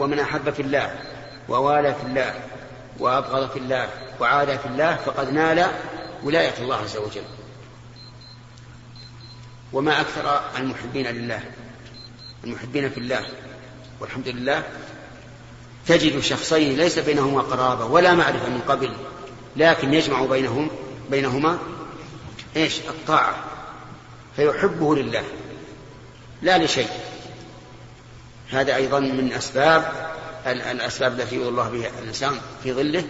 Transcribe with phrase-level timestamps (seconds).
[0.00, 0.94] ومن أحب في الله
[1.48, 2.34] ووالى في الله
[2.98, 3.88] وأبغض في الله
[4.20, 5.66] وعادى في الله فقد نال
[6.24, 7.22] ولاية الله عز وجل.
[9.72, 11.40] وما أكثر المحبين لله
[12.44, 13.26] المحبين في الله
[14.00, 14.62] والحمد لله
[15.86, 18.92] تجد شخصين ليس بينهما قرابة ولا معرفة من قبل
[19.56, 20.70] لكن يجمع بينهم
[21.10, 21.58] بينهما
[22.56, 23.34] إيش؟ الطاعة
[24.36, 25.24] فيحبه لله
[26.42, 26.88] لا لشيء.
[28.52, 29.92] هذا أيضا من أسباب
[30.46, 32.32] الأسباب التي يؤذي الله بها الإنسان
[32.62, 33.04] في ظله.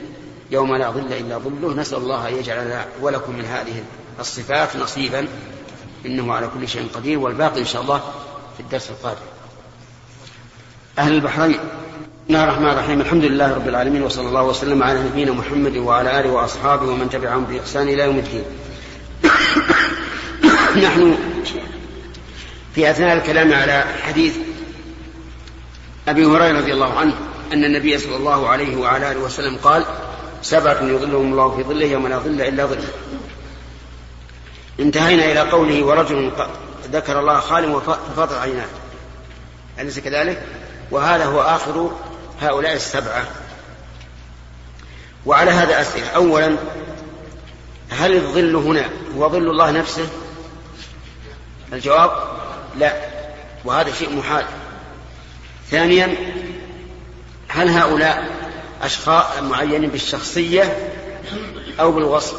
[0.50, 1.74] يوم لا ظل إلا ظله.
[1.74, 3.82] نسأل الله أن يجعل ولكم من هذه
[4.20, 5.28] الصفات نصيبا.
[6.06, 7.18] إنه على كل شيء قدير.
[7.18, 7.98] والباقي إن شاء الله
[8.56, 9.20] في الدرس القادم.
[10.98, 11.50] أهل البحرين.
[11.50, 11.60] بسم
[12.28, 13.00] الله الرحمن الرحيم.
[13.00, 14.02] الحمد لله رب العالمين.
[14.02, 18.44] وصلى الله وسلم على نبينا محمد وعلى آله وأصحابه ومن تبعهم بإحسان إلى يوم الدين.
[20.84, 21.18] نحن
[22.74, 24.34] في أثناء الكلام على حديث
[26.10, 27.14] أبي هريرة رضي الله عنه
[27.52, 29.84] أن النبي صلى الله عليه وعلى آله وسلم قال
[30.42, 32.88] سبعة يظلهم الله في ظله يوم لا ظل إلا ظله.
[34.80, 36.32] انتهينا إلى قوله ورجل
[36.92, 38.66] ذكر الله خالٍ وفاضت عيناه.
[39.78, 40.42] أليس كذلك؟
[40.90, 41.90] وهذا هو آخر
[42.40, 43.24] هؤلاء السبعة.
[45.26, 46.56] وعلى هذا أسئلة أولا
[47.90, 50.08] هل الظل هنا هو ظل الله نفسه؟
[51.72, 52.10] الجواب
[52.78, 52.92] لا
[53.64, 54.44] وهذا شيء محال.
[55.70, 56.16] ثانيا
[57.48, 58.40] هل هؤلاء
[58.82, 60.92] أشخاص معينين بالشخصية
[61.80, 62.36] أو بالوصف؟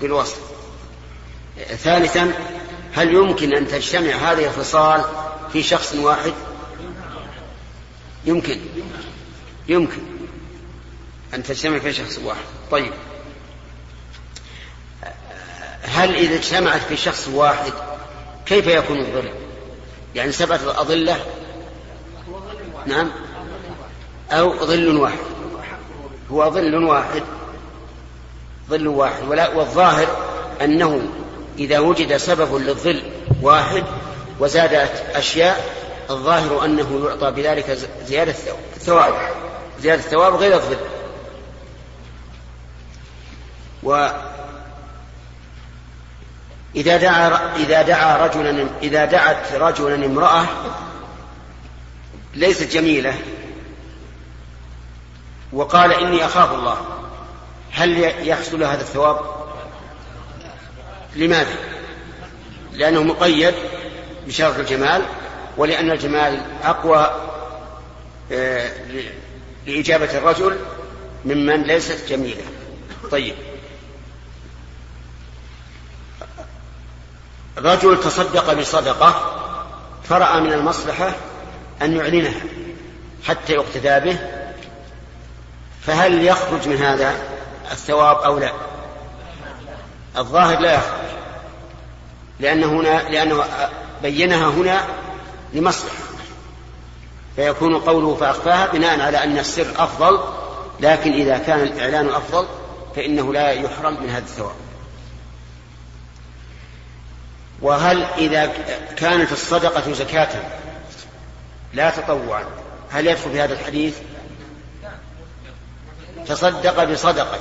[0.00, 0.38] بالوصف.
[1.68, 2.32] ثالثا
[2.92, 5.04] هل يمكن أن تجتمع هذه الخصال
[5.52, 6.32] في شخص واحد؟
[8.24, 8.60] يمكن.
[9.68, 10.02] يمكن
[11.34, 12.44] أن تجتمع في شخص واحد.
[12.70, 12.92] طيب.
[15.82, 17.72] هل إذا اجتمعت في شخص واحد
[18.46, 19.30] كيف يكون الظل
[20.14, 21.26] يعني سبعة أظلة
[22.86, 23.10] نعم.
[24.30, 25.18] أو ظل واحد.
[26.32, 27.22] هو ظل واحد.
[28.70, 29.28] ظل واحد.
[29.28, 30.06] ولا والظاهر
[30.62, 31.02] أنه
[31.58, 33.02] إذا وجد سبب للظل
[33.42, 33.84] واحد
[34.40, 35.64] وزادت أشياء
[36.10, 38.34] الظاهر أنه يعطى بذلك زيادة
[38.76, 39.14] الثواب.
[39.80, 40.76] زيادة الثواب غير الظل.
[43.82, 44.08] و
[46.76, 50.44] إذا دعا إذا دعا رجلا إذا دعت رجلا امرأة
[52.34, 53.18] ليست جميلة
[55.52, 56.76] وقال إني أخاف الله
[57.70, 57.98] هل
[58.28, 59.20] يحصل هذا الثواب؟
[61.16, 61.56] لماذا؟
[62.72, 63.54] لأنه مقيد
[64.26, 65.02] بشرط الجمال
[65.56, 67.10] ولأن الجمال أقوى
[68.32, 68.70] آه،
[69.66, 70.58] لإجابة الرجل
[71.24, 72.42] ممن ليست جميلة
[73.10, 73.34] طيب
[77.58, 79.38] رجل تصدق بصدقة
[80.04, 81.14] فرأى من المصلحة
[81.84, 82.40] أن يعلنها
[83.24, 84.18] حتى يقتدى به
[85.86, 87.14] فهل يخرج من هذا
[87.70, 88.52] الثواب أو لا؟
[90.16, 91.02] الظاهر لا يخرج
[92.40, 93.44] لأنه هنا لأنه
[94.02, 94.86] بينها هنا
[95.52, 96.02] لمصلحة
[97.36, 100.20] فيكون قوله فأخفاها بناء على أن السر أفضل
[100.80, 102.46] لكن إذا كان الإعلان أفضل
[102.96, 104.54] فإنه لا يحرم من هذا الثواب.
[107.62, 108.52] وهل إذا
[108.96, 110.28] كانت الصدقة زكاة
[111.72, 112.44] لا تطوعا
[112.90, 113.98] هل يدخل في هذا الحديث؟
[116.26, 117.40] تصدق بصدقة.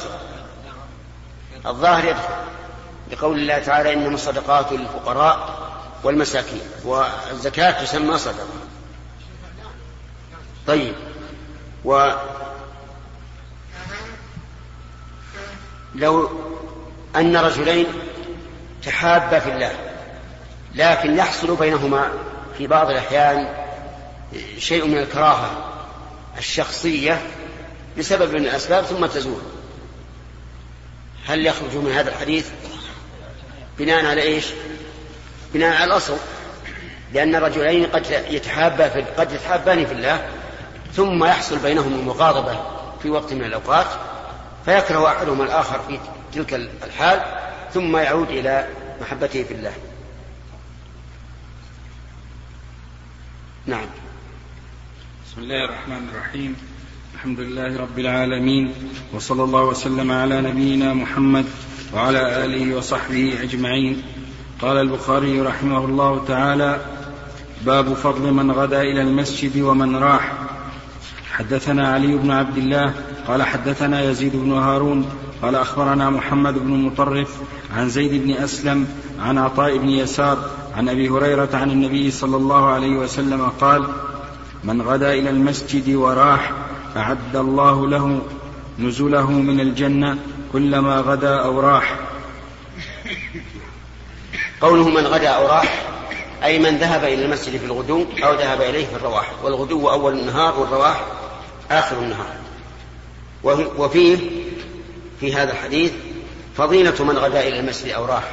[1.65, 2.33] الظاهر يدخل
[3.11, 5.69] لقول الله تعالى إنما الصدقات للفقراء
[6.03, 8.47] والمساكين والزكاة تسمى صدقة.
[10.67, 10.95] طيب
[11.85, 12.11] و
[15.95, 16.29] لو
[17.15, 17.85] أن رجلين
[18.83, 19.71] تحابا في الله
[20.75, 22.11] لكن يحصل بينهما
[22.57, 23.47] في بعض الأحيان
[24.57, 25.73] شيء من الكراهة
[26.37, 27.21] الشخصية
[27.97, 29.41] بسبب من الأسباب ثم تزول.
[31.25, 32.49] هل يخرج من هذا الحديث
[33.79, 34.45] بناء على إيش؟
[35.53, 36.17] بناء على الأصل.
[37.13, 40.29] لأن الرجلين قد يتحابا في قد يتحابان في الله
[40.93, 42.59] ثم يحصل بينهم المغاضبة
[43.01, 43.87] في وقت من الأوقات
[44.65, 45.99] فيكره أحدهما الآخر في
[46.33, 46.53] تلك
[46.83, 47.21] الحال
[47.73, 48.67] ثم يعود إلى
[49.01, 49.73] محبته في الله.
[53.65, 53.85] نعم.
[55.31, 56.55] بسم الله الرحمن الرحيم.
[57.13, 58.73] الحمد لله رب العالمين
[59.13, 61.45] وصلى الله وسلم على نبينا محمد
[61.93, 64.03] وعلى آله وصحبه أجمعين.
[64.61, 66.79] قال البخاري رحمه الله تعالى
[67.65, 70.33] باب فضل من غدا إلى المسجد ومن راح.
[71.31, 72.93] حدثنا علي بن عبد الله
[73.27, 75.05] قال حدثنا يزيد بن هارون
[75.41, 77.37] قال أخبرنا محمد بن مطرف
[77.75, 78.87] عن زيد بن أسلم
[79.19, 83.87] عن عطاء بن يسار عن أبي هريرة عن النبي صلى الله عليه وسلم قال
[84.63, 86.51] من غدا إلى المسجد وراح
[86.97, 88.21] أعد الله له
[88.79, 90.17] نزله من الجنة
[90.53, 91.95] كلما غدا أو راح.
[94.61, 95.85] قوله من غدا أو راح
[96.43, 99.31] أي من ذهب إلى المسجد في الغدو أو ذهب إليه في الرواح.
[99.43, 101.03] والغدو أول النهار والرواح
[101.71, 102.35] آخر النهار.
[103.77, 104.17] وفيه
[105.19, 105.91] في هذا الحديث
[106.57, 108.23] فضيلة من غدا إلى المسجد أو راح.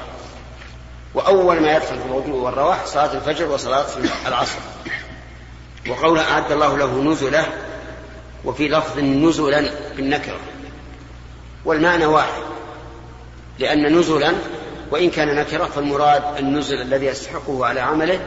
[1.14, 3.86] وأول ما يدخل في الغدو والرواح صلاة الفجر وصلاة
[4.26, 4.58] العصر.
[5.88, 7.46] وقول أعد الله له نزله
[8.44, 10.40] وفي لفظ نزلا بالنكرة.
[11.64, 12.42] والمعنى واحد
[13.58, 14.32] لأن نزلا
[14.90, 18.20] وإن كان نكرة فالمراد النزل الذي يستحقه على عمله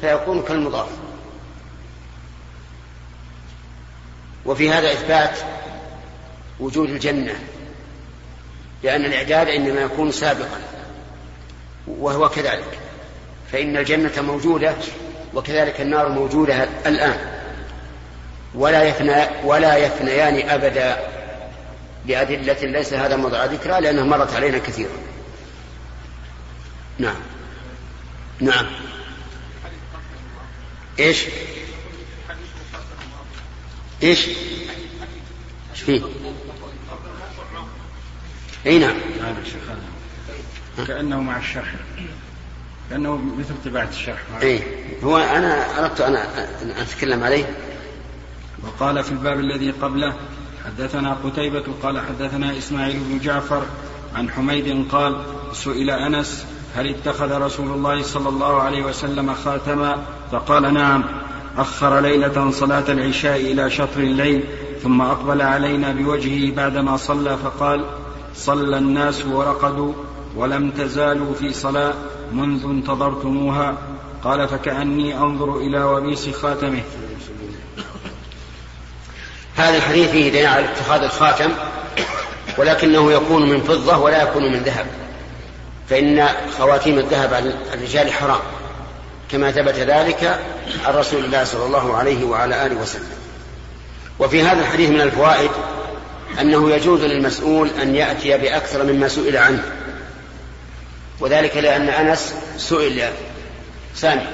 [0.00, 0.88] فيكون كالمضاف.
[4.46, 5.38] وفي هذا إثبات
[6.60, 7.34] وجود الجنة
[8.82, 10.60] لأن الإعداد إنما يكون سابقا
[11.86, 12.78] وهو كذلك
[13.52, 14.74] فإن الجنة موجودة
[15.36, 17.36] وكذلك النار موجودة الآن.
[18.54, 20.98] ولا يفنى ولا يفنيان أبدا
[22.06, 24.90] بأدلة ليس هذا موضع ذكرى لأنها مرت علينا كثيرا
[26.98, 27.16] نعم.
[28.40, 28.66] نعم.
[30.98, 31.24] إيش؟
[34.02, 34.28] إيش؟
[35.72, 36.02] إيش فيه؟
[38.66, 38.96] أي نعم.
[40.86, 41.74] كأنه مع الشرح
[42.90, 44.18] كانه مثل تبعه الشرح.
[44.42, 44.62] اي
[45.04, 46.16] هو أنا أردت أن
[46.76, 47.44] أتكلم عليه.
[48.62, 50.14] وقال في الباب الذي قبله
[50.66, 53.62] حدثنا قتيبة قال حدثنا إسماعيل بن جعفر
[54.14, 55.16] عن حميد قال
[55.52, 56.46] سئل أنس
[56.76, 60.02] هل اتخذ رسول الله صلى الله عليه وسلم خاتما؟
[60.32, 61.04] فقال نعم.
[61.58, 64.44] أخر ليلة صلاة العشاء إلى شطر الليل
[64.82, 67.84] ثم أقبل علينا بوجهه بعدما صلى فقال
[68.34, 69.92] صلى الناس ورقدوا
[70.36, 71.94] ولم تزالوا في صلاة.
[72.32, 73.76] منذ انتظرتموها
[74.24, 76.82] قال فكأني أنظر إلى وبيس خاتمه.
[79.56, 81.50] هذا الحديث فيه دليل على اتخاذ الخاتم
[82.58, 84.86] ولكنه يكون من فضة ولا يكون من ذهب.
[85.88, 86.28] فإن
[86.58, 88.40] خواتيم الذهب على الرجال حرام
[89.30, 90.40] كما ثبت ذلك
[90.84, 93.16] عن رسول الله صلى الله عليه وعلى آله وسلم.
[94.18, 95.50] وفي هذا الحديث من الفوائد
[96.40, 99.62] أنه يجوز للمسؤول أن يأتي بأكثر مما سئل عنه.
[101.20, 103.12] وذلك لأن أنس سئل
[103.94, 104.26] سامي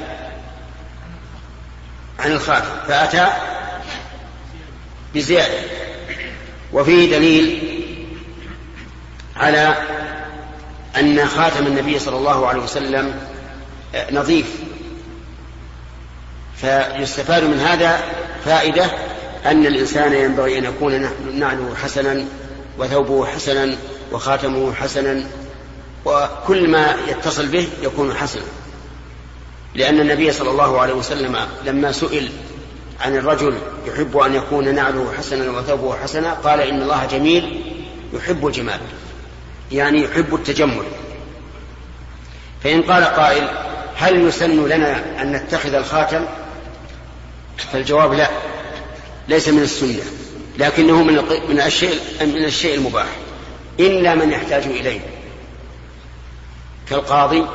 [2.19, 3.29] عن الخاتم فأتى
[5.14, 5.58] بزيادة.
[6.73, 7.62] وفيه دليل
[9.37, 9.75] على
[10.96, 13.14] أن خاتم النبي صلى الله عليه وسلم
[14.12, 14.46] نظيف.
[16.56, 18.00] فيستفاد من هذا
[18.44, 18.90] فائدة
[19.46, 22.25] أن الإنسان ينبغي أن يكون نعله حسنا
[22.78, 23.76] وثوبه حسنا
[24.12, 25.25] وخاتمه حسنا
[26.04, 28.43] وكل ما يتصل به يكون حسنا.
[29.75, 32.31] لأن النبي صلى الله عليه وسلم لما سئل
[33.00, 37.62] عن الرجل يحب أن يكون نعله حسنا وثوبه حسنا قال إن الله جميل
[38.14, 38.81] يحب الجمال
[39.72, 40.84] يعني يحب التجمل.
[42.64, 43.49] فإن قال قائل
[43.96, 46.25] هل يسن لنا أن نتخذ الخاتم؟
[47.72, 48.31] فالجواب لا
[49.28, 50.02] ليس من السنة
[50.58, 51.02] لكنه
[51.49, 53.06] من الشيء من الشيء المباح
[53.81, 55.00] إلا من يحتاج إليه.
[56.88, 57.46] كالقاضي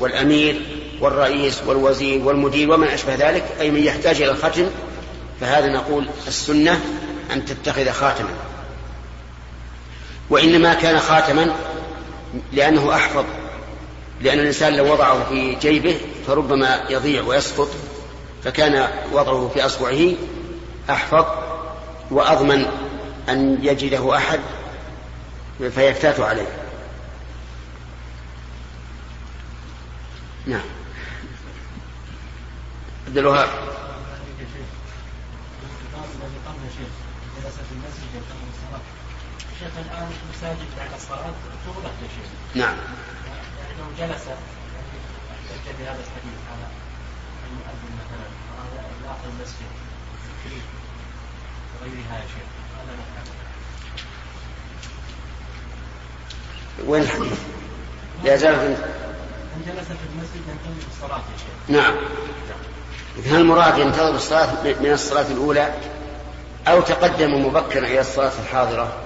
[0.00, 0.62] والأمير
[1.00, 4.66] والرئيس والوزير والمدير ومن أشبه ذلك أي من يحتاج إلى الختم
[5.40, 6.80] فهذا نقول السنة
[7.32, 8.30] أن تتخذ خاتما.
[10.30, 11.54] وإنما كان خاتما
[12.52, 13.24] لأنه أحفظ
[14.20, 17.68] لأن الإنسان لو وضعه في جيبه فربما يضيع ويسقط
[18.44, 20.12] فكان وضعه في أصبعه
[20.90, 21.24] أحفظ
[22.10, 22.66] وأضمن
[23.28, 24.40] أن يجده أحد
[25.58, 26.63] فيفتات عليه.
[30.46, 30.60] نعم.
[33.06, 33.48] عبد الوهاب.
[39.60, 41.32] شيخ الآن المساجد بعد الصلاة
[41.66, 42.28] تغلق يا شيخ.
[42.54, 42.76] نعم.
[42.76, 46.66] يعني لو جلس احتج بهذا الحديث على
[47.50, 48.26] المؤذن مثلا
[49.06, 49.70] اراد المسجد
[51.80, 52.48] وغيرها يا شيخ.
[52.78, 52.92] هذا
[56.86, 57.38] وين الحديث؟
[58.24, 58.76] لا زال
[59.56, 61.70] من جلس في المسجد ينتظر الصلاة يا شيخ.
[61.76, 61.94] نعم.
[63.26, 65.74] هل المراد ينتظر الصلاة من الصلاة الأولى
[66.68, 68.96] أو تقدم مبكرا إلى الصلاة الحاضرة؟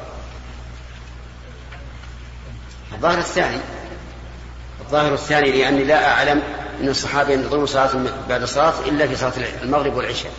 [2.92, 3.60] الظاهر الثاني.
[4.80, 6.42] الظاهر الثاني لأني لا أعلم
[6.80, 7.90] أن الصحابة ينتظرون صلاة
[8.28, 10.32] بعد الصلاة إلا في صلاة المغرب والعشاء.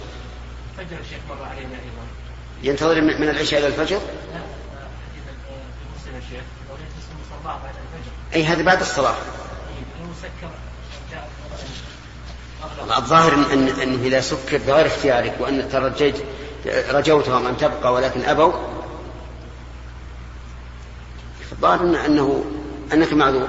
[0.77, 2.03] فجر الشيخ مر علينا أيضا.
[2.63, 4.01] ينتظر من العشاء إلى الفجر؟ لا
[5.11, 8.11] حديث في مسلم الشيخ الفجر.
[8.35, 9.15] أي هذا بعد الصلاة
[10.01, 10.49] لو سكر
[11.11, 11.29] جاء
[12.97, 16.15] الظاهر إن, إن إذا سكر بغير اختيارك وأن ترجيت
[16.89, 18.53] رجوتهم أن تبقى ولكن أبوا
[21.51, 22.45] الظاهر أنه
[22.93, 23.47] أنك معذور.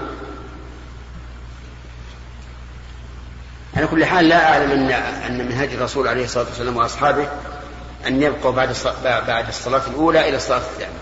[3.77, 7.29] على كل حال لا أعلم أن أن منهج الرسول عليه الصلاة والسلام وأصحابه
[8.07, 10.99] أن يبقوا بعد بعد الصلاة الأولى إلى الصلاة الثانية.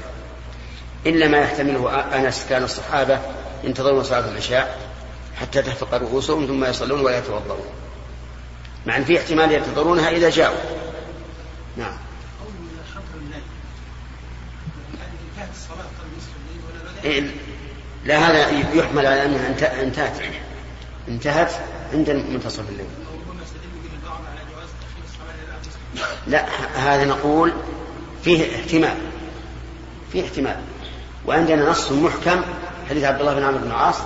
[1.06, 3.18] إلا ما يحتمله أنس كان الصحابة
[3.64, 4.78] ينتظرون صلاة العشاء
[5.40, 7.66] حتى تحفق رؤوسهم ثم يصلون ولا يتوضؤون.
[8.86, 10.58] مع أن في احتمال ينتظرونها إذا جاءوا.
[11.76, 11.96] نعم.
[18.04, 20.22] لا هذا يحمل على أنها انتهت.
[21.08, 21.52] انتهت
[21.92, 22.86] عند منتصف الليل.
[26.26, 27.52] لا هذا نقول
[28.24, 28.98] فيه احتمال.
[30.12, 30.56] فيه احتمال.
[31.26, 32.42] وعندنا نص محكم
[32.90, 33.96] حديث عبد الله بن عمرو بن العاص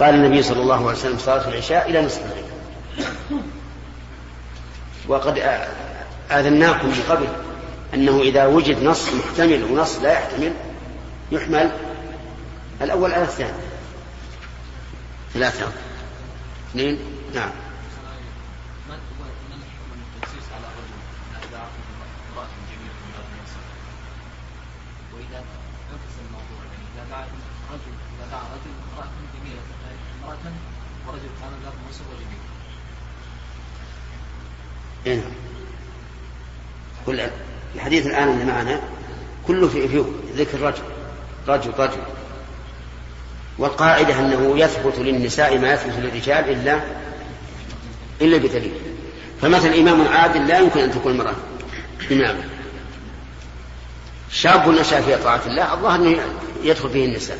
[0.00, 2.44] قال النبي صلى الله عليه وسلم صلاة العشاء إلى نصف الليل.
[5.08, 5.38] وقد
[6.30, 7.26] آذناكم من قبل
[7.94, 10.52] أنه إذا وجد نص محتمل ونص لا يحتمل
[11.32, 11.70] يحمل
[12.82, 13.58] الأول على الثاني.
[15.34, 15.66] ثلاثة.
[16.70, 16.98] اثنين.
[17.34, 17.50] نعم.
[35.06, 35.20] إيه.
[37.06, 37.20] كل
[37.74, 38.80] الحديث الآن اللي معنا
[39.46, 40.04] كله في,
[40.36, 40.82] ذكر رجل
[41.48, 42.00] رجل رجل.
[43.58, 46.80] والقاعدة أنه يثبت للنساء ما يثبت للرجال إلا
[48.20, 48.72] إلا بدليل.
[49.42, 51.34] فمثلا إمام عادل لا يمكن أن تكون المرأة
[52.12, 52.44] إماما
[54.30, 56.18] شاب نشأ في طاعة الله الظاهر أنه
[56.62, 57.38] يدخل فيه النساء.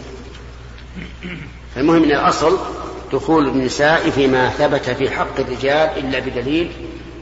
[1.74, 2.58] فالمهم أن الأصل
[3.12, 6.72] دخول النساء فيما ثبت في حق الرجال إلا بدليل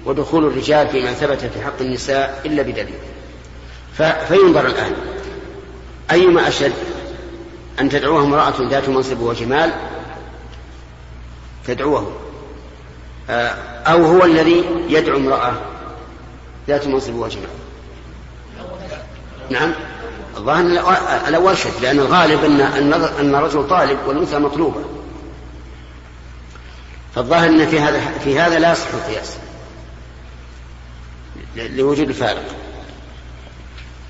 [0.05, 2.99] ودخول الرجال فيما ثبت في حق النساء إلا بدليل.
[4.29, 4.93] فينظر الآن.
[6.11, 6.73] أيما أشد؟
[7.81, 9.73] أن تدعوه امرأة ذات منصب وجمال
[11.67, 12.13] تدعوه.
[13.31, 13.55] آه،
[13.87, 15.53] أو هو الذي يدعو امرأة
[16.69, 17.49] ذات منصب وجمال
[19.51, 19.73] نعم.
[20.37, 20.61] الظاهر
[21.29, 22.61] الأول شد لأن الغالب أن
[23.21, 24.81] أن الرجل طالب والأنثى مطلوبة.
[27.15, 29.37] فالظاهر أن في هذا في هذا لا يصح القياس.
[31.57, 32.57] لوجود الفارق.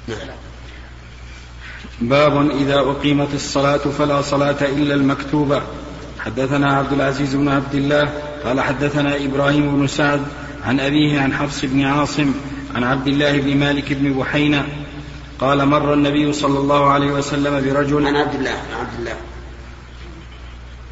[0.09, 0.19] نعم.
[2.01, 5.63] باب إذا أقيمت الصلاة فلا صلاة إلا المكتوبة.
[6.19, 8.13] حدثنا عبد العزيز بن عبد الله
[8.45, 10.23] قال حدثنا إبراهيم بن سعد
[10.65, 12.35] عن أبيه عن حفص بن عاصم
[12.75, 14.67] عن عبد الله بن مالك بن بحينة
[15.39, 19.17] قال مر النبي صلى الله عليه وسلم برجل عن عبد الله عن عبد الله.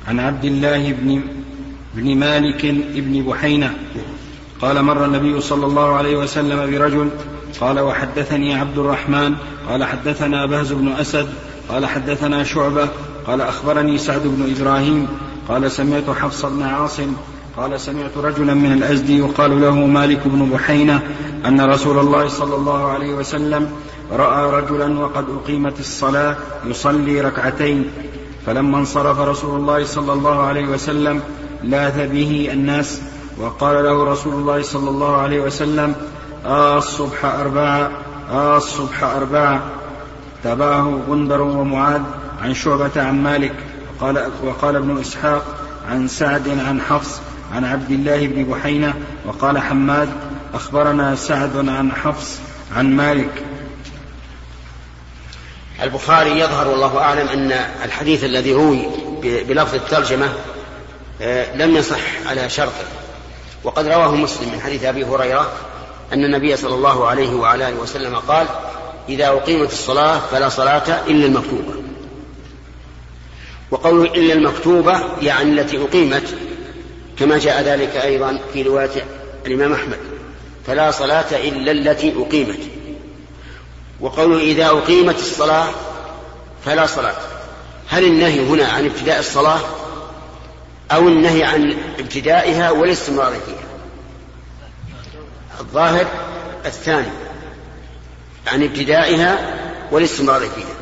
[0.09, 1.23] عن عبد الله بن
[1.95, 3.75] بن مالك بن بحينة
[4.62, 7.08] قال مر النبي صلى الله عليه وسلم برجل
[7.60, 9.34] قال وحدثني عبد الرحمن
[9.68, 11.28] قال حدثنا بهز بن أسد
[11.68, 12.88] قال حدثنا شعبة
[13.26, 15.08] قال أخبرني سعد بن إبراهيم
[15.48, 17.12] قال سمعت حفص بن عاصم
[17.56, 21.02] قال سمعت رجلا من الأزدي يقال له مالك بن بحينة
[21.46, 23.70] أن رسول الله صلى الله عليه وسلم
[24.12, 26.36] رأى رجلا وقد أقيمت الصلاة
[26.66, 27.90] يصلي ركعتين
[28.46, 31.20] فلما انصرف رسول الله صلى الله عليه وسلم
[31.64, 33.00] لاذ به الناس
[33.40, 35.94] وقال له رسول الله صلى الله عليه وسلم
[36.47, 37.90] آه الصبح أربعة
[38.30, 39.62] آه الصبح أربعة.
[40.44, 42.02] تبعه غندر ومعاذ
[42.42, 43.54] عن شعبة عن مالك.
[44.00, 45.44] وقال, وقال ابن إسحاق
[45.90, 47.20] عن سعد عن حفص
[47.54, 48.94] عن عبد الله بن بحينة.
[49.26, 50.09] وقال حماد
[50.54, 52.38] أخبرنا سعد عن حفص
[52.76, 53.44] عن مالك.
[55.82, 57.52] البخاري يظهر والله أعلم أن
[57.85, 58.87] الحديث الذي روي
[59.23, 60.28] بلفظ الترجمة
[61.23, 63.00] آه، لم يصح على شرطه.
[63.64, 65.52] وقد رواه مسلم من حديث أبي هريرة
[66.12, 68.46] أن النبي صلى الله عليه وعلى آله وسلم قال
[69.08, 71.74] إذا أقيمت الصلاة فلا صلاة إلا المكتوبة.
[73.70, 76.34] وقوله إلا المكتوبة يعني التي أقيمت
[77.18, 79.04] كما جاء ذلك أيضا في رواية
[79.46, 79.98] الإمام أحمد
[80.66, 82.60] فلا صلاة إلا التي أقيمت.
[84.00, 85.66] وقوله إذا أقيمت الصلاة
[86.64, 87.16] فلا صلاة.
[87.88, 89.60] هل النهي هنا عن ابتداء الصلاة
[90.92, 93.70] أو النهي عن ابتدائها والاستمرار فيها
[95.61, 96.06] الظاهر
[96.66, 97.12] الثاني
[98.47, 99.56] عن ابتدائها
[99.90, 100.75] والاستمرار فيها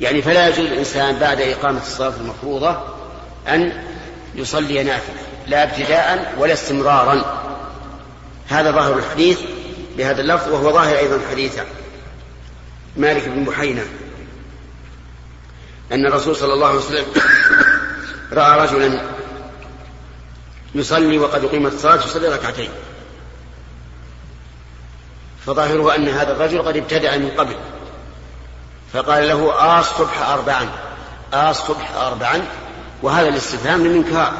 [0.00, 2.78] يعني فلا يجوز الإنسان بعد إقامة الصلاة المفروضة
[3.48, 3.72] أن
[4.34, 7.44] يصلي نافلة لا ابتداء ولا استمرارا.
[8.48, 9.38] هذا ظاهر الحديث
[9.96, 11.58] بهذا اللفظ وهو ظاهر أيضا حديث
[12.96, 13.82] مالك بن بحينة.
[15.92, 17.04] أن الرسول صلى الله عليه وسلم
[18.32, 19.00] رأى رجلا
[20.74, 22.70] يصلي وقد أقيمت الصلاة يصلي ركعتين.
[25.46, 27.56] فظاهره أن هذا الرجل قد ابتدع من قبل.
[28.92, 30.68] فقال له آه الصبح أربعا
[31.34, 32.42] آه الصبح أربعا
[33.02, 34.32] وهذا الاستفهام للإنكار.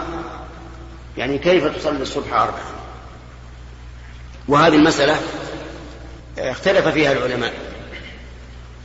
[1.16, 2.74] يعني كيف تصلي الصبح أربعا؟
[4.48, 5.16] وهذه المسألة
[6.38, 7.54] اختلف فيها العلماء.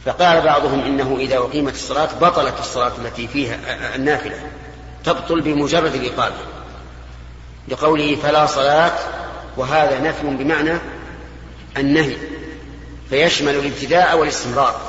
[0.05, 3.59] فقال بعضهم إنه إذا أقيمت الصلاة بطلت الصلاة التي فيها
[3.95, 4.51] النافلة
[5.03, 6.35] تبطل بمجرد الإقامة.
[7.69, 8.93] لقوله فلا صلاة
[9.57, 10.73] وهذا نفي بمعنى
[11.77, 12.17] النهي
[13.09, 14.81] فيشمل الابتداء والاستمرار.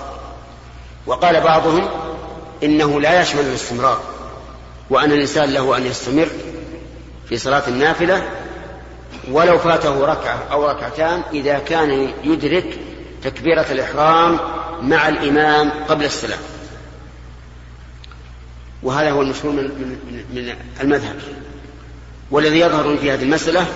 [1.06, 1.88] وقال بعضهم
[2.62, 4.00] إنه لا يشمل الاستمرار
[4.90, 6.28] وأن الإنسان له أن يستمر
[7.28, 8.22] في صلاة النافلة
[9.30, 12.78] ولو فاته ركعة أو ركعتان إذا كان يدرك
[13.22, 14.38] تكبيرة الإحرام
[14.82, 16.38] مع الإمام قبل السلام.
[18.82, 21.16] وهذا هو المشهور من, المذهب.
[22.30, 23.66] والذي يظهر في هذه المسألة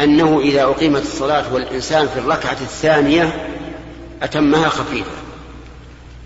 [0.00, 3.48] أنه إذا أقيمت الصلاة والإنسان في الركعة الثانية
[4.22, 5.10] أتمها خفيفة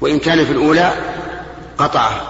[0.01, 0.93] وإن كان في الأولى
[1.79, 2.23] قطعها.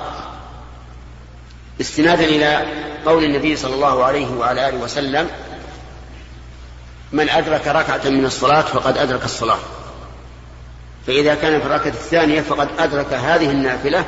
[1.80, 2.66] استنادا إلى
[3.06, 5.28] قول النبي صلى الله عليه وعلى آله وسلم
[7.12, 9.58] من أدرك ركعة من الصلاة فقد أدرك الصلاة
[11.06, 14.04] فإذا كان في الركعة الثانية فقد أدرك هذه النافلة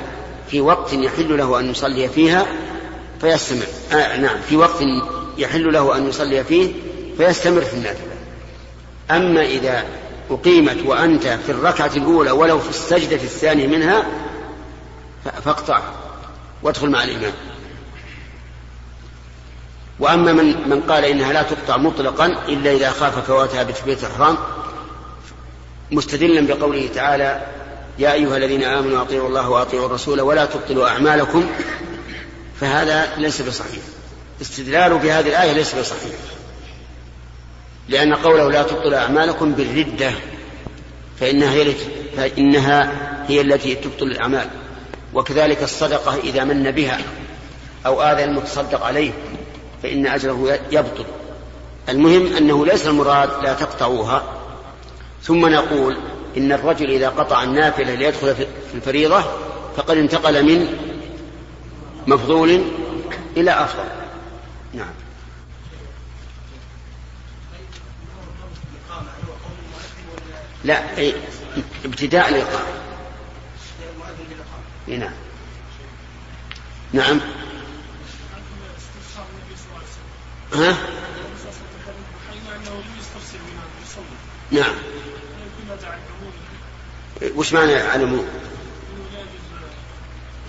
[0.51, 2.47] في وقت يحل له أن يصلي فيها
[3.21, 4.83] فيستمر آه نعم في وقت
[5.39, 6.73] يحل له أن يصلي فيه
[7.17, 8.13] فيستمر في النافلة.
[9.11, 9.85] أما إذا
[10.31, 14.07] أقيمت وأنت في الركعة الأولى ولو في السجدة الثانية منها
[15.45, 15.83] فاقطع
[16.63, 17.33] وادخل مع الإمام.
[19.99, 24.37] وأما من من قال إنها لا تقطع مطلقا إلا إذا خاف فواتها بتكبيرة الإحرام
[25.91, 27.47] مستدلا بقوله تعالى
[27.99, 31.47] يا أيها الذين آمنوا أطيعوا الله وأطيعوا الرسول ولا تبطلوا أعمالكم
[32.61, 33.83] فهذا ليس بصحيح.
[34.43, 36.15] استدلال بهذه الآية ليس بصحيح.
[37.89, 40.13] لأن قوله لا تبطلوا أعمالكم بالردة
[41.21, 41.75] فإنها هي
[42.17, 42.93] فإنها
[43.29, 44.47] هي التي تبطل الأعمال.
[45.15, 47.01] وكذلك الصدقة إذا من بها
[47.87, 49.11] أو آذى المتصدق عليه
[49.83, 51.05] فإن أجره يبطل.
[51.89, 54.25] المهم أنه ليس المراد لا تقطعوها.
[55.23, 55.97] ثم نقول
[56.37, 59.25] إن الرجل إذا قطع النافلة ليدخل في الفريضة
[59.77, 60.67] فقد انتقل من
[62.07, 62.63] مفضول
[63.37, 64.02] إلى أفضل.
[64.73, 64.93] نعم.
[70.65, 70.83] لا
[71.85, 72.83] ابتداء الإقامة.
[74.89, 75.13] نعم.
[76.93, 77.21] نعم.
[80.55, 80.77] ها؟
[84.51, 84.75] نعم.
[87.37, 88.23] وش معنى علموا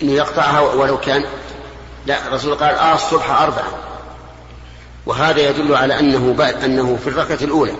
[0.02, 1.24] إنه يقطعها ولو كان.
[2.06, 3.93] لا الرسول قال آه الصبح أربعة.
[5.06, 7.74] وهذا يدل على أنه بعد أنه في الركعة الأولى.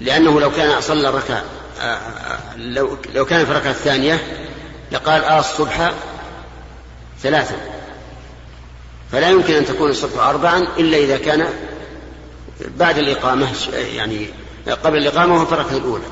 [0.00, 1.44] لأنه لو كان صلى الركعه
[1.80, 4.18] آه، آه، لو لو كان في الركعة الثانية
[4.92, 5.92] لقال آه الصبح
[7.22, 7.56] ثلاثا
[9.12, 11.46] فلا يمكن أن تكون الصبح أربعا إلا إذا كان
[12.78, 13.48] بعد الإقامة
[13.96, 14.26] يعني
[14.84, 16.04] قبل الإقامة وهو في الركعة الأولى.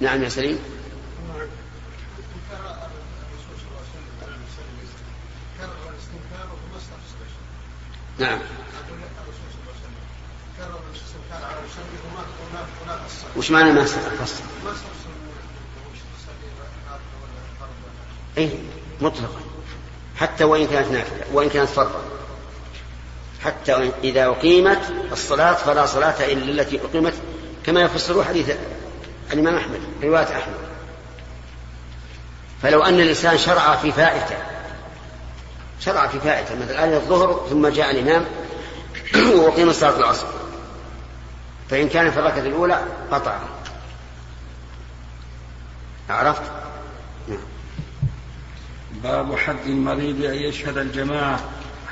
[0.00, 0.58] نعم يا سليم.
[8.20, 8.38] نعم.
[13.36, 14.42] وش معنى ما فصل؟
[18.38, 18.50] اي
[19.00, 19.40] مطلقا.
[20.16, 22.02] حتى وإن كانت نافلة وإن كانت فرضا.
[23.44, 27.14] حتى إذا أقيمت الصلاة فلا صلاة إلا التي أقيمت
[27.66, 28.50] كما يفسر حديث
[29.32, 30.54] الإمام أحمد رواية أحمد.
[32.62, 34.36] فلو أن الإنسان شرع في فائتة
[35.80, 38.24] شرع فائتة مثل آية الظهر ثم جاء الإمام
[39.36, 40.26] وأقيم صلاة العصر.
[41.70, 43.38] فإن كان في الركعة الأولى قطع.
[46.10, 46.42] عرفت؟
[49.02, 51.40] باب حد المريض أن يشهد الجماعة.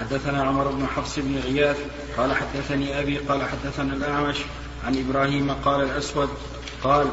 [0.00, 1.76] حدثنا عمر بن حفص بن غياث
[2.16, 4.36] قال حدثني أبي قال حدثنا الأعمش
[4.86, 6.28] عن إبراهيم قال الأسود
[6.84, 7.06] قال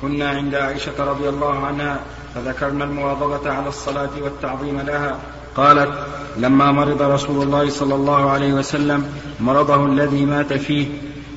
[0.00, 2.00] كنا عند عائشة رضي الله عنها
[2.34, 5.18] فذكرنا المواظبة على الصلاة والتعظيم لها
[5.56, 5.90] قالت
[6.36, 9.04] لما مرض رسول الله صلى الله عليه وسلم
[9.40, 10.86] مرضه الذي مات فيه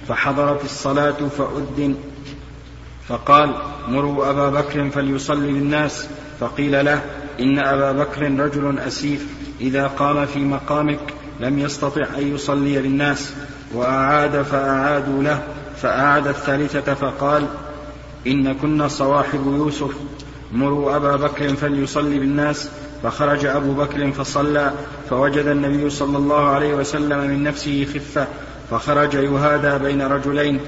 [0.07, 1.95] فحضرت الصلاة فأذن
[3.07, 3.53] فقال
[3.87, 6.07] مروا أبا بكر فليصلي بالناس.
[6.39, 7.01] فقيل له
[7.39, 9.27] إن أبا بكر رجل أسيف
[9.61, 13.33] إذا قام في مقامك لم يستطع أن يصلي بالناس.
[13.73, 15.43] وأعاد فأعادوا له
[15.81, 17.47] فأعاد الثالثة فقال
[18.27, 19.91] إن كنا صواحب يوسف
[20.53, 22.69] مروا أبا بكر فليصلي بالناس.
[23.03, 24.73] فخرج أبو بكر فصلى
[25.09, 28.27] فوجد النبي صلى الله عليه وسلم من نفسه خفة
[28.71, 30.59] فخرج يهادى بين رجلين.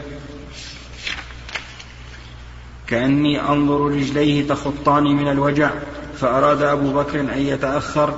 [2.88, 5.70] كأني أنظر رجليه تخطان من الوجع
[6.18, 8.14] فأراد أبو بكر أن يتأخر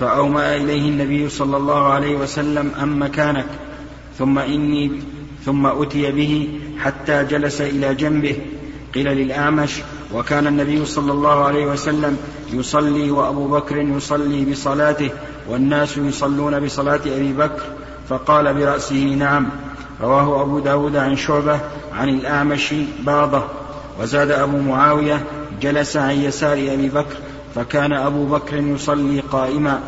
[0.00, 3.46] فأومأ إليه النبي صلى الله عليه وسلم أم مكانك؟
[4.18, 5.02] ثم إني
[5.44, 6.48] ثم أتي به
[6.78, 8.36] حتى جلس إلى جنبه
[8.94, 9.80] قيل للأعمش
[10.14, 12.18] وكان النبي صلى الله عليه وسلم
[12.58, 15.10] يصلي وأبو بكر يصلي بصلاته
[15.48, 17.62] والناس يصلون بصلاة أبي بكر
[18.08, 19.48] فقال برأسه نعم.
[20.00, 21.60] رواه أبو داود عن شعبة
[21.92, 23.42] عن الأعمش بعضه.
[24.00, 25.24] وزاد أبو معاوية
[25.62, 27.16] جلس عن يسار أبي بكر
[27.54, 29.80] فكان أبو بكر يصلي قائما.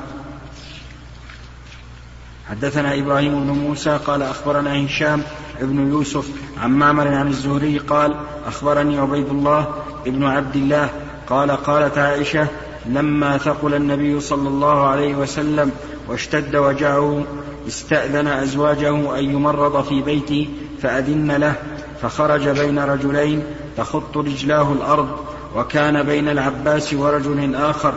[2.50, 5.22] حدثنا إبراهيم بن موسى قال أخبرنا هشام
[5.60, 6.28] بن يوسف
[6.62, 8.14] عن معمر عن الزهري قال
[8.46, 9.66] أخبرني عبيد الله
[10.06, 10.90] بن عبد الله
[11.28, 12.46] قال قالت عائشة
[12.86, 15.72] لما ثقل النبي صلى الله عليه وسلم
[16.08, 17.24] واشتد وجعه
[17.68, 20.48] استأذن أزواجه أن يمرض في بيتي
[20.82, 21.54] فأذن له
[22.02, 23.42] فخرج بين رجلين
[23.76, 25.08] تخط رجلاه الأرض
[25.56, 27.94] وكان بين العباس ورجل آخر.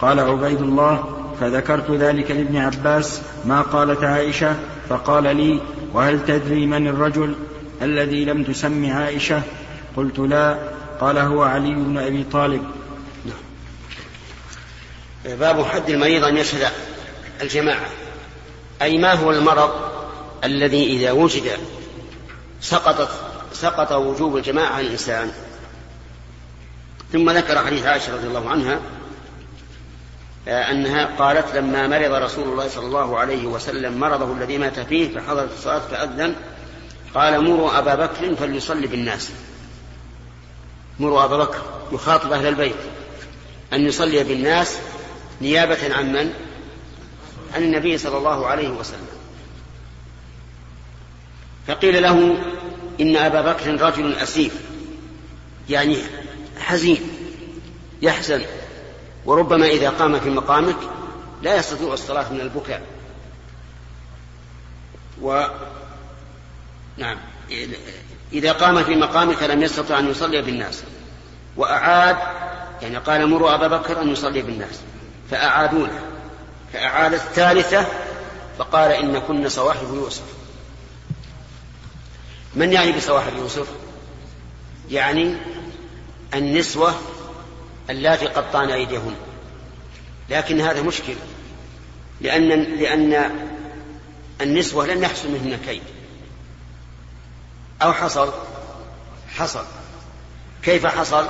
[0.00, 1.04] قال عبيد الله
[1.40, 4.54] فذكرت ذلك لابن عباس ما قالت عائشة
[4.88, 5.60] فقال لي
[5.94, 7.34] وهل تدري من الرجل
[7.82, 9.42] الذي لم تسم عائشة؟
[9.96, 10.58] قلت لا
[11.00, 12.64] قال هو علي بن أبي طالب.
[15.24, 16.72] باب حد المريض أن يشهد
[17.42, 17.86] الجماعة.
[18.82, 19.70] أي ما هو المرض
[20.44, 21.50] الذي إذا وجد
[22.60, 23.10] سقطت
[23.52, 25.32] سقط وجوب الجماعة عن الإنسان؟
[27.12, 28.80] ثم ذكر حديث عائشة رضي الله عنها
[30.48, 35.14] آه، أنها قالت لما مرض رسول الله صلى الله عليه وسلم مرضه الذي مات فيه
[35.14, 36.34] فحضرت الصلاة فأذن
[37.14, 39.30] قال مروا أبا بكر فليصلي بالناس.
[41.00, 42.76] مروا أبا بكر يخاطب أهل البيت.
[43.72, 44.78] أن يصلي بالناس
[45.40, 46.32] نيابة عن من؟
[47.54, 49.06] عن النبي صلى الله عليه وسلم.
[51.66, 52.38] فقيل له
[53.00, 54.54] إن أبا بكر رجل أسيف
[55.70, 55.96] يعني
[56.58, 57.00] حزين
[58.02, 58.42] يحزن
[59.26, 60.76] وربما إذا قام في مقامك
[61.42, 62.82] لا يستطيع الصلاة من البكاء.
[65.22, 65.46] و
[66.96, 67.16] نعم.
[68.32, 70.82] إذا قام في مقامك لم يستطع أن يصلي بالناس.
[71.56, 72.16] وأعاد
[72.82, 74.80] يعني قال مروا أبا بكر أن يصلي بالناس.
[75.30, 76.00] فأعادونه
[76.72, 77.86] فأعاد الثالثة
[78.58, 80.24] فقال إن كن صواحب يوسف.
[82.54, 83.66] من يعني بصواحب يوسف؟
[84.90, 85.34] يعني
[86.34, 86.94] النسوة
[87.90, 89.14] اللاتي قطعن أيديهن.
[90.30, 91.14] لكن هذا مشكل.
[92.20, 93.30] لأن لأن
[94.40, 95.82] النسوة لم يحصل منهن كيد.
[97.82, 98.32] أو حصل؟
[99.36, 99.64] حصل.
[100.62, 101.26] كيف حصل؟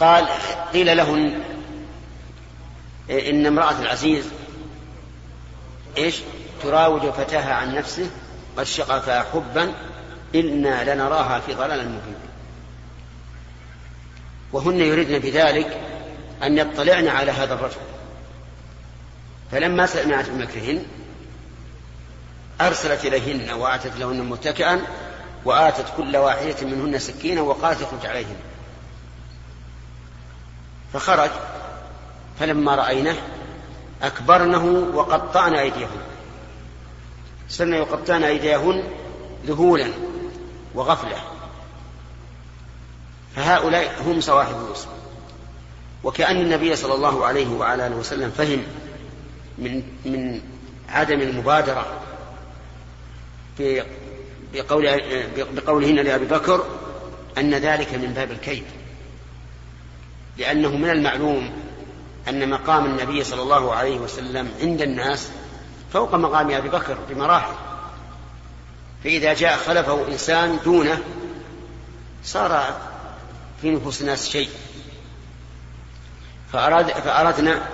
[0.00, 0.28] قال
[0.72, 1.42] قيل لهن
[3.10, 4.24] إن امرأة العزيز
[5.96, 6.20] إيش؟
[6.62, 8.10] تراود فتاها عن نفسه
[8.56, 9.74] قد شغفا حبا
[10.34, 12.14] إنا لنراها في ضلال مبين.
[14.52, 15.80] وهن يريدن بذلك
[16.42, 17.76] أن يطلعن على هذا الرجل.
[19.52, 20.84] فلما سمعت بمكرهن
[22.60, 24.80] أرسلت إليهن وآتت لهن متكئا
[25.44, 28.36] وآتت كل واحدة منهن سكينا وقالت اخرج عليهن.
[30.92, 31.30] فخرج
[32.40, 33.16] فلما رأينه
[34.02, 34.64] أكبرنه
[34.94, 36.00] وقطعن أيديهن.
[37.48, 38.84] سن يقطعن أيديهن
[39.46, 39.90] ذهولا
[40.74, 41.16] وغفلة.
[43.36, 44.88] فهؤلاء هم صواحب يوسف
[46.04, 48.62] وكأن النبي صلى الله عليه وعلى آله وسلم فهم
[49.58, 50.40] من من
[50.88, 51.86] عدم المبادرة
[53.58, 55.00] بقول
[55.36, 56.66] بقولهن لأبي بكر
[57.38, 58.64] أن ذلك من باب الكيد.
[60.38, 61.52] لأنه من المعلوم
[62.28, 65.30] أن مقام النبي صلى الله عليه وسلم عند الناس
[65.92, 67.54] فوق مقام أبي بكر بمراحل.
[69.04, 71.02] فإذا جاء خلفه إنسان دونه
[72.24, 72.80] صار
[73.62, 74.50] في نفوس الناس شيء.
[76.52, 77.68] فأراد فأردنا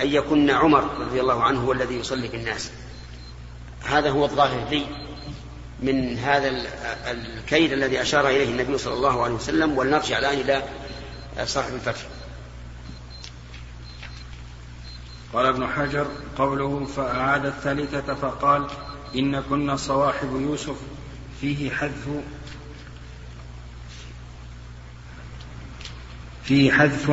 [0.00, 2.70] أن يكون عمر رضي الله عنه هو الذي يصلي بالناس
[3.84, 4.86] هذا هو الظاهر لي.
[5.82, 6.52] من هذا
[7.10, 10.62] الكيد الذي أشار إليه النبي صلى الله عليه وسلم ولنرجع الآن إلى
[11.44, 12.00] صاحب الفتح
[15.32, 16.06] قال ابن حجر
[16.38, 18.66] قوله فأعاد الثالثة فقال
[19.16, 20.76] إن كنا صواحب يوسف
[21.40, 22.08] فيه حذف
[26.44, 27.10] فيه حذف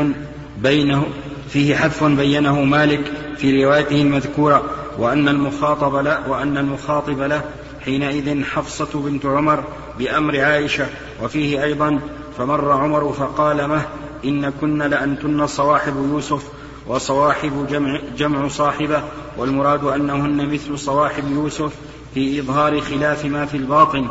[0.57, 1.05] بينه
[1.49, 4.63] فيه حذف بينه مالك في روايته المذكورة
[4.97, 7.43] وأن المخاطب له وأن المخاطب له
[7.89, 9.63] حينئذ حفصة بنت عمر
[9.99, 10.87] بأمر عائشة
[11.23, 11.99] وفيه أيضا
[12.37, 13.85] فمر عمر فقال مه
[14.25, 16.43] إن كن لأنتن صواحب يوسف
[16.87, 19.03] وصواحب جمع, جمع صاحبة
[19.37, 21.73] والمراد أنهن مثل صواحب يوسف
[22.13, 24.07] في إظهار خلاف ما في الباطن.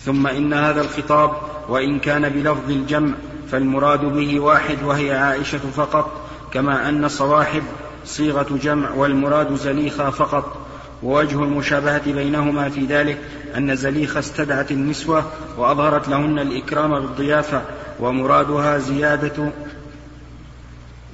[0.00, 1.32] ثم إن هذا الخطاب
[1.68, 3.14] وإن كان بلفظ الجمع
[3.50, 6.10] فالمراد به واحد وهي عائشة فقط
[6.52, 7.62] كما أن صواحب
[8.04, 10.63] صيغة جمع والمراد زليخة فقط.
[11.02, 13.18] ووجه المشابهة بينهما في ذلك
[13.56, 15.24] أن زليخة استدعت النسوة
[15.58, 17.62] وأظهرت لهن الإكرام بالضيافة
[18.00, 19.50] ومرادها زيادة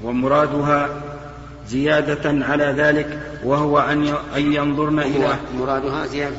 [0.02, 0.88] ومرادها
[1.68, 3.78] زيادة على ذلك وهو
[4.36, 6.36] أن ينظرن إلى مرادها زيادة.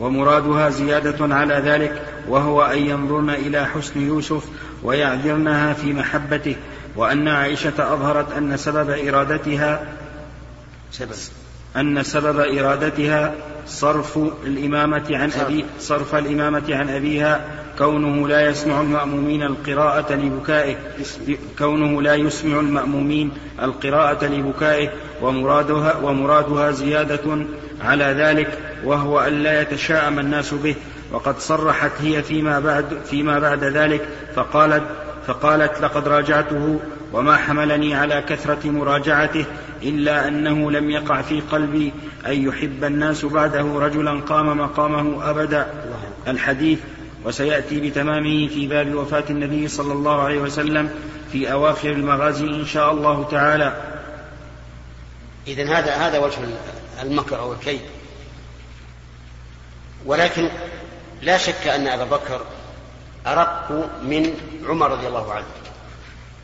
[0.00, 4.44] ومرادها زيادة على ذلك وهو أن ينظرن إلى حسن يوسف
[4.82, 6.56] ويعذرنها في محبته
[6.96, 9.86] وأن عائشة أظهرت أن سبب إرادتها
[10.90, 11.41] سبب.
[11.76, 13.34] أن سبب إرادتها
[13.66, 17.40] صرف الإمامة عن أبي صرف الإمامة عن أبيها
[17.78, 20.76] كونه لا يسمع المأمومين القراءة لبكائه
[21.58, 23.30] كونه لا يسمع المأمومين
[23.62, 24.88] القراءة لبكائه
[25.22, 27.46] ومرادها ومرادها زيادة
[27.80, 30.74] على ذلك وهو أن لا يتشاءم الناس به.
[31.12, 34.82] وقد صرحت هي فيما بعد فيما بعد ذلك فقالت
[35.26, 36.80] فقالت لقد راجعته
[37.12, 39.46] وما حملني على كثرة مراجعته
[39.82, 41.92] إلا أنه لم يقع في قلبي
[42.26, 45.66] أن يحب الناس بعده رجلا قام مقامه أبدا.
[46.28, 46.78] الحديث
[47.24, 50.90] وسيأتي بتمامه في باب وفاة النبي صلى الله عليه وسلم
[51.32, 53.76] في أواخر المغازي إن شاء الله تعالى.
[55.46, 56.38] إذا هذا هذا وجه
[57.02, 57.80] المكر أو الكيد.
[60.06, 60.48] ولكن
[61.22, 62.40] لا شك أن أبا بكر
[63.26, 64.34] أرق من
[64.68, 65.44] عمر رضي الله عنه.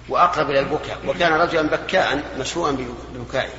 [0.08, 2.76] وأقرب إلى البكاء وكان رجلا بكاء مشهورا
[3.14, 3.50] ببكائه.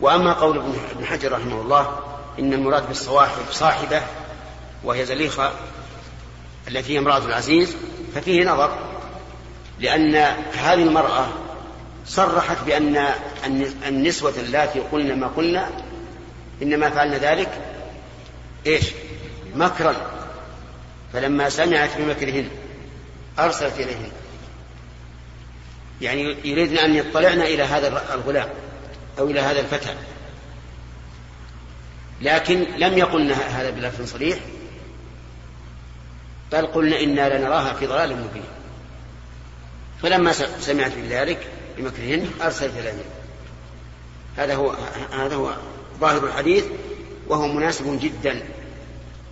[0.00, 0.58] وأما قول
[0.96, 1.98] ابن حجر رحمه الله
[2.38, 4.02] إن المراد بالصواحب صاحبة
[4.84, 5.52] وهي زليخة
[6.68, 7.76] التي هي امرأة العزيز
[8.14, 8.78] ففيه نظر
[9.80, 10.14] لأن
[10.52, 11.26] هذه المرأة
[12.06, 13.06] صرحت بأن
[13.86, 15.70] النسوة اللاتي قلن ما قلنا
[16.62, 17.60] إنما فعلن ذلك
[18.66, 18.84] إيش؟
[19.54, 19.94] مكرا.
[21.12, 22.48] فلما سمعت بمكرهن
[23.38, 24.10] أرسلت إليهن.
[26.02, 28.48] يعني يريدن أن يطلعن إلى هذا الغلام
[29.18, 29.94] أو إلى هذا الفتى.
[32.20, 34.38] لكن لم يقلن هذا بلفظ صريح
[36.52, 38.44] بل قلنا إنا لنراها في ضلال مبين.
[40.02, 41.46] فلما سمعت بذلك
[41.78, 43.04] بمكرهن أرسلت إليهن
[44.36, 44.74] هذا هو
[45.12, 45.52] هذا هو
[46.00, 46.64] ظاهر الحديث
[47.28, 48.42] وهو مناسب جدا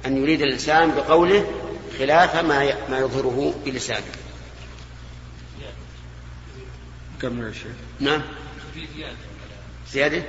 [0.06, 1.46] أن يريد الإنسان بقوله
[1.98, 4.19] خلاف ما ما يظهره بلسانه.
[7.22, 8.20] كم يا شيخ؟ نعم.
[9.92, 10.22] زيادة؟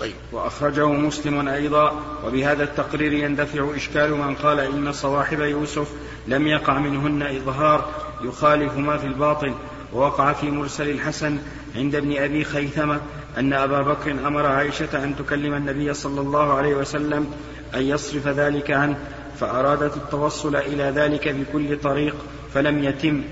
[0.00, 0.14] طيب.
[0.32, 1.92] وأخرجه مسلم أيضا
[2.24, 5.88] وبهذا التقرير يندفع إشكال من قال إن صواحب يوسف
[6.26, 7.90] لم يقع منهن إظهار
[8.24, 9.54] يخالف ما في الباطل
[9.92, 11.38] ووقع في مرسل الحسن
[11.76, 13.00] عند ابن أبي خيثمة
[13.38, 17.32] أن أبا بكر أمر عائشة أن تكلم النبي صلى الله عليه وسلم
[17.74, 18.98] أن يصرف ذلك عنه
[19.40, 22.16] فأرادت التوصل إلى ذلك بكل طريق
[22.54, 23.22] فلم يتم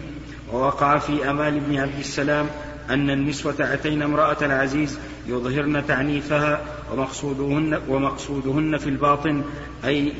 [0.53, 2.47] ووقع في أمال بن عبد السلام
[2.91, 6.61] أن النسوة أتين امرأة العزيز يظهرن تعنيفها
[6.93, 9.45] ومقصودهن, ومقصودهن في الباطن.
[9.85, 10.13] أي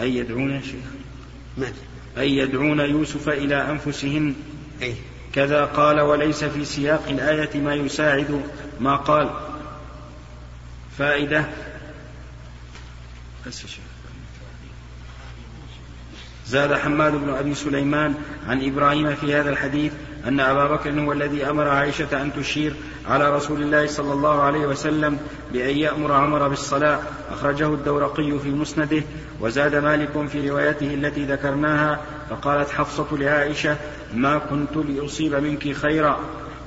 [0.00, 1.70] أي يدعون يا شيخ؟
[2.18, 4.34] أي يدعون يوسف إلى أنفسهن؟
[4.82, 4.94] أي.
[5.32, 8.42] كذا قال وليس في سياق الآية ما يساعد
[8.80, 9.30] ما قال.
[10.98, 11.44] فائدة.
[13.46, 13.84] بس شيخ.
[16.46, 18.14] زاد حماد بن أبي سليمان
[18.48, 19.92] عن إبراهيم في هذا الحديث
[20.26, 22.74] أن أبا بكر هو الذي أمر عائشة أن تشير
[23.08, 25.18] على رسول الله صلى الله عليه وسلم
[25.52, 26.98] بأن يأمر عمر بالصلاة.
[27.30, 29.02] أخرجه الدورقي في مسنده
[29.40, 33.76] وزاد مالك في روايته التي ذكرناها فقالت حفصة لعائشة
[34.14, 36.18] ما كنت لأصيب منك خيرا.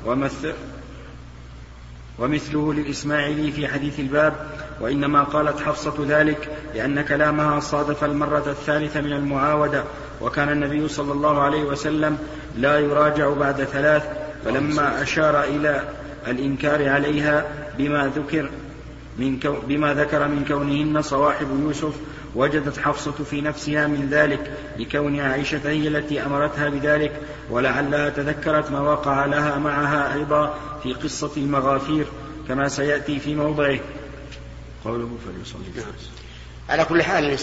[0.06, 0.54] ومثل
[2.20, 4.34] ومثله للإسماعيلي في حديث الباب
[4.82, 9.84] وإنما قالت حفصة ذلك لأن كلامها صادف المرة الثالثة من المعاودة.
[10.24, 12.18] وكان النبي صلى الله عليه وسلم
[12.58, 14.04] لا يراجع بعد ثلاث
[14.46, 15.90] فلما أشار إلى
[16.28, 17.46] الإنكار عليها
[17.78, 18.50] بما ذكر
[19.18, 21.94] من كو بما ذكر من كونهن صواحب يوسف
[22.36, 27.12] وجدت حفصة في نفسها من ذلك لكون عائشة هي التي أمرتها بذلك
[27.50, 32.06] ولعلها تذكرت ما وقع لها معها أيضا في قصة المغافير
[32.48, 33.80] كما سيأتي في موضعه
[34.86, 35.86] قوله فليصلي.
[36.70, 37.38] على كل حال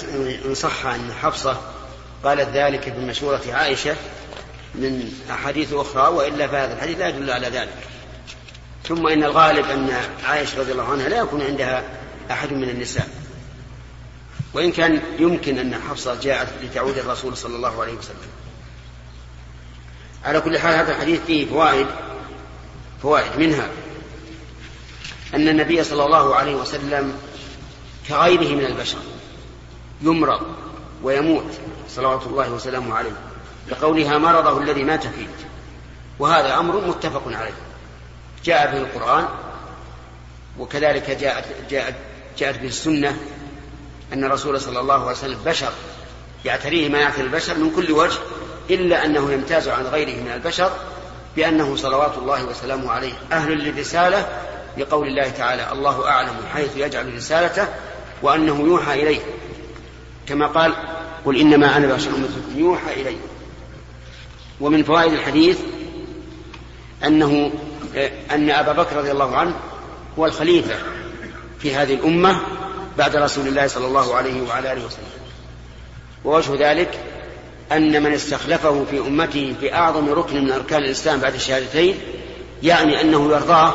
[0.47, 1.61] إن صح أن حفصة
[2.24, 3.96] قالت ذلك بمشورة عائشة
[4.74, 7.76] من أحاديث أخرى وإلا فهذا الحديث لا يدل على ذلك.
[8.85, 9.90] ثم إن الغالب أن
[10.24, 11.85] عائشة رضي الله عنها لا يكون عندها
[12.30, 13.09] أحد من النساء.
[14.54, 18.16] وإن كان يمكن أن حفصة جاءت لتعود الرسول صلى الله عليه وسلم.
[20.24, 21.87] على كل حال هذا الحديث فيه فوائد
[23.02, 23.68] فوائد منها
[25.35, 27.18] أن النبي صلى الله عليه وسلم
[28.09, 28.98] كغيره من البشر
[30.02, 30.40] يمرض
[31.02, 31.61] ويموت.
[31.96, 33.12] صلوات الله وسلامه عليه
[33.68, 35.26] لقولها مرضه الذي مات فيه.
[36.18, 37.55] وهذا أمر متفق عليه.
[38.44, 39.29] جاء به القرآن
[40.59, 41.94] وكذلك جاءت, جاءت,
[42.38, 43.16] جاءت به السنة
[44.12, 45.72] أن الرسول صلى الله عليه وسلم بشر.
[46.44, 48.18] يعتريه ما يعتري البشر من كل وجه
[48.70, 50.72] إلا أنه يمتاز عن غيره من البشر
[51.37, 53.12] بأنه صلوات الله وسلامه عليه.
[53.33, 54.29] أهل للرسالة
[54.79, 57.68] لقول الله تعالى الله أعلم حيث يجعل رسالته
[58.22, 59.20] وأنه يوحى إليه.
[60.29, 60.74] كما قال
[61.24, 63.16] قل إنما أنا بشر مثلكم يوحى إليه
[64.61, 65.59] ومن فوائد الحديث
[67.06, 67.50] أنه
[68.30, 69.54] أن أبا بكر رضي الله عنه
[70.18, 70.74] هو الخليفة
[71.59, 72.40] في هذه الأمة
[72.98, 75.04] بعد رسول الله صلى الله عليه وعلى آله وسلم.
[76.24, 76.98] ووجه ذلك
[77.72, 81.94] أن من استخلفه في أمته في أعظم ركن من أركان الإسلام بعد الشهادتين
[82.62, 83.74] يعني أنه يرضاه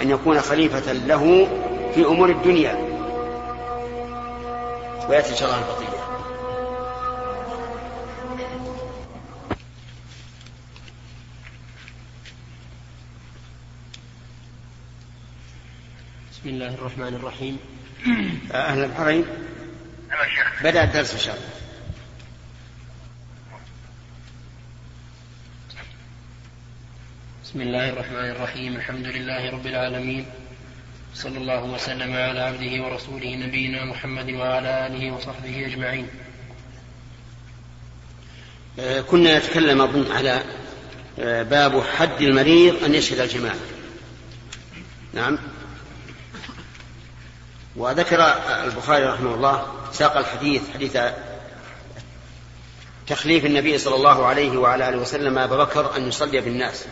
[0.00, 1.48] أن يكون خليفة له
[1.94, 2.92] في أمور الدنيا.
[5.08, 5.91] ويأتي إن شاء الله البقية.
[16.42, 17.58] بسم الله الرحمن الرحيم.
[18.52, 19.24] أهل الحرين
[20.64, 21.48] بدأ الدرس إن شاء الله.
[27.44, 28.76] بسم الله الرحمن الرحيم.
[28.76, 30.26] الحمد لله رب العالمين.
[31.14, 36.06] صلى الله وسلم على عبده ورسوله نبينا محمد وعلى آله وصحبه أجمعين.
[38.78, 40.42] آه، كنا نتكلم أظن على
[41.18, 43.56] آه، باب حد المريض أن يشهد الجماعة.
[45.14, 45.38] نعم.
[47.76, 48.20] وذكر
[48.64, 50.98] البخاري رحمه الله ساق الحديث حديث
[53.06, 56.84] تخليف النبي صلى الله عليه وعلى آله وسلم أبا بكر أن يصلي بالناس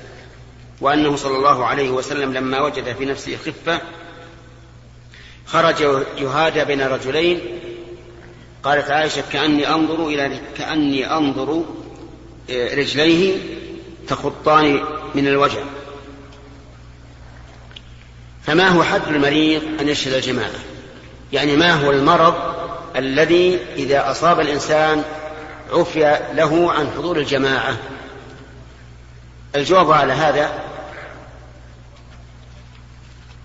[0.80, 3.80] وأنه صلى الله عليه وسلم لما وجد في نفسه خفة
[5.46, 5.80] خرج
[6.18, 7.40] يهادى بين رجلين.
[8.62, 11.64] قالت عائشة كأني أنظر إلى كأني أنظر
[12.50, 13.38] آه، رجليه
[14.08, 14.80] تخطان
[15.14, 15.62] من الوجع
[18.42, 20.69] فما هو حد المريض أن يشهد الجماعة؟
[21.32, 22.34] يعني ما هو المرض
[22.96, 25.02] الذي إذا أصاب الإنسان
[25.72, 27.76] عفي له عن حضور الجماعة؟
[29.54, 30.50] الجواب على هذا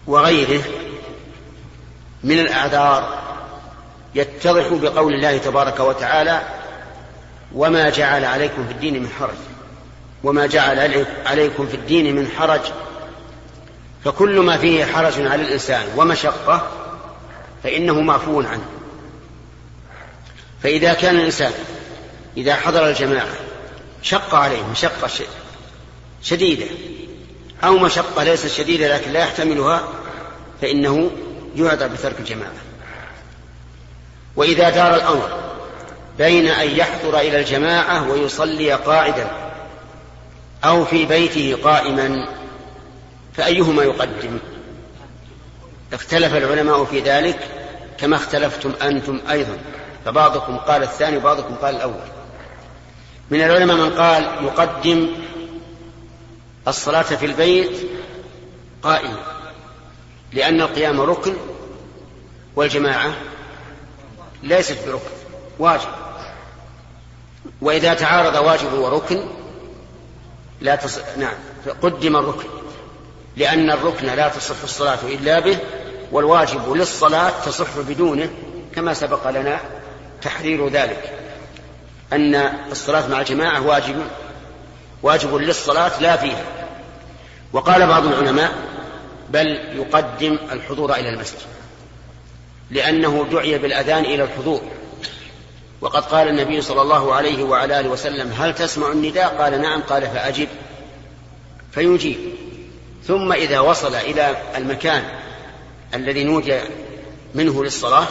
[0.08, 0.62] وغيره
[2.24, 3.24] من الأعذار
[4.16, 6.42] يتضح بقول الله تبارك وتعالى
[7.56, 9.38] وما جعل عليكم في الدين من حرج
[10.24, 12.62] وما جعل عليكم في الدين من حرج
[14.06, 16.68] فكل ما فيه حرج على الإنسان ومشقة
[17.66, 18.66] فإنه معفو عنه.
[20.64, 21.52] فإذا كان الإنسان
[22.38, 23.36] إذا حضر الجماعة
[24.02, 25.10] شق عليه مشقة
[26.24, 26.66] شديدة.
[27.64, 29.84] أو مشقة ليست شديدة لكن لا يحتملها
[30.62, 31.12] فإنه
[31.56, 32.54] يعذر بترك الجماعة.
[34.36, 35.40] وإذا دار الأمر
[36.18, 39.28] بين أن يحضر إلى الجماعة ويصلي قاعدا
[40.64, 42.28] أو في بيته قائما
[43.34, 44.40] فأيهما يقدم؟
[45.94, 47.40] اختلف العلماء في ذلك
[47.98, 49.58] كما اختلفتم أنتم أيضا
[50.06, 52.04] فبعضكم قال الثاني وبعضكم قال الأول.
[53.30, 55.10] من العلماء من قال يقدم
[56.68, 57.90] الصلاة في البيت
[58.84, 59.18] قائما
[60.34, 61.34] لأن القيام ركن
[62.56, 63.14] والجماعة
[64.44, 65.16] ليست بركن
[65.60, 65.90] واجب.
[67.62, 69.26] وإذا تعارض واجب وركن
[70.62, 71.00] لا تص...
[71.18, 71.36] نعم
[71.82, 72.55] قدم الركن.
[73.38, 75.58] لأن الركن لا تصح الصلاة إلا به
[76.12, 78.30] والواجب للصلاة تصح بدونه
[78.76, 79.60] كما سبق لنا
[80.22, 81.14] تحرير ذلك.
[82.14, 82.36] أن
[82.72, 83.96] الصلاة مع الجماعة واجب
[85.04, 86.44] واجب للصلاة لا فيها.
[87.54, 88.52] وقال بعض العلماء
[89.30, 91.40] بل يقدم الحضور إلى المسجد
[92.72, 94.62] لأنه دعي بالأذان إلى الحضور.
[95.82, 99.82] وقد قال النبي صلى الله عليه وعلى آله وسلم هل تسمع النداء؟ قال نعم.
[99.82, 100.48] قال فأجب
[101.72, 102.35] فيجيب.
[103.08, 105.04] ثم إذا وصل إلى المكان
[105.94, 106.60] الذي نودي
[107.36, 108.08] منه للصلاة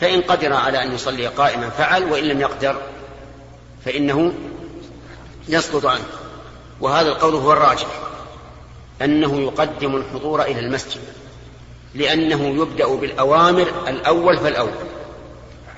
[0.00, 2.82] فإن قدر على أن يصلي قائما فعل وإن لم يقدر
[3.84, 4.32] فإنه
[5.48, 6.04] يسقط عنه.
[6.80, 7.86] وهذا القول هو الراجح
[9.02, 11.00] أنه يقدم الحضور إلى المسجد
[11.94, 14.72] لأنه يبدأ بالأوامر الأول فالأول.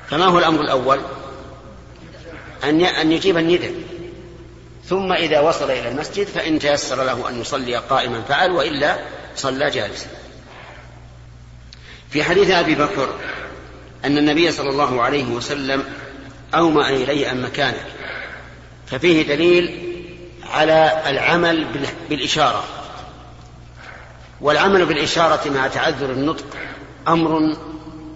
[0.09, 1.01] فما هو الأمر الأول؟
[2.64, 3.91] أن أن يجيب النداء.
[4.93, 8.99] ثم إذا وصل إلى المسجد فإن تيسر له أن يصلي قائما فعل وإلا
[9.36, 10.07] صلى جالسا.
[12.11, 13.09] في حديث أبي بكر
[14.05, 15.84] أن النبي صلى الله عليه وسلم
[16.55, 17.86] أومأ إليه أن مكانك
[18.86, 19.93] ففيه دليل
[20.51, 21.66] على العمل
[22.11, 22.64] بالإشارة.
[24.40, 26.47] والعمل بالإشارة مع تعذر النطق
[27.09, 27.57] أمر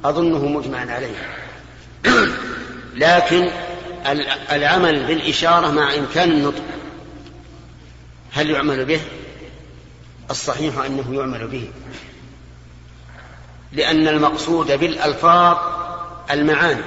[0.04, 1.16] أظنه مجمع عليه.
[3.06, 3.50] لكن
[4.52, 6.62] العمل بالإشارة مع إمكان النطق.
[8.32, 9.00] هل يعمل به؟
[10.30, 11.70] الصحيح أنه يعمل به.
[13.72, 15.56] لأن المقصود بالألفاظ
[16.30, 16.84] المعاني.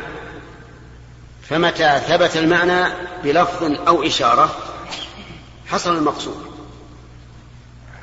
[1.49, 2.93] فمتى ثبت المعنى
[3.23, 4.55] بلفظ أو إشارة
[5.67, 6.45] حصل المقصود.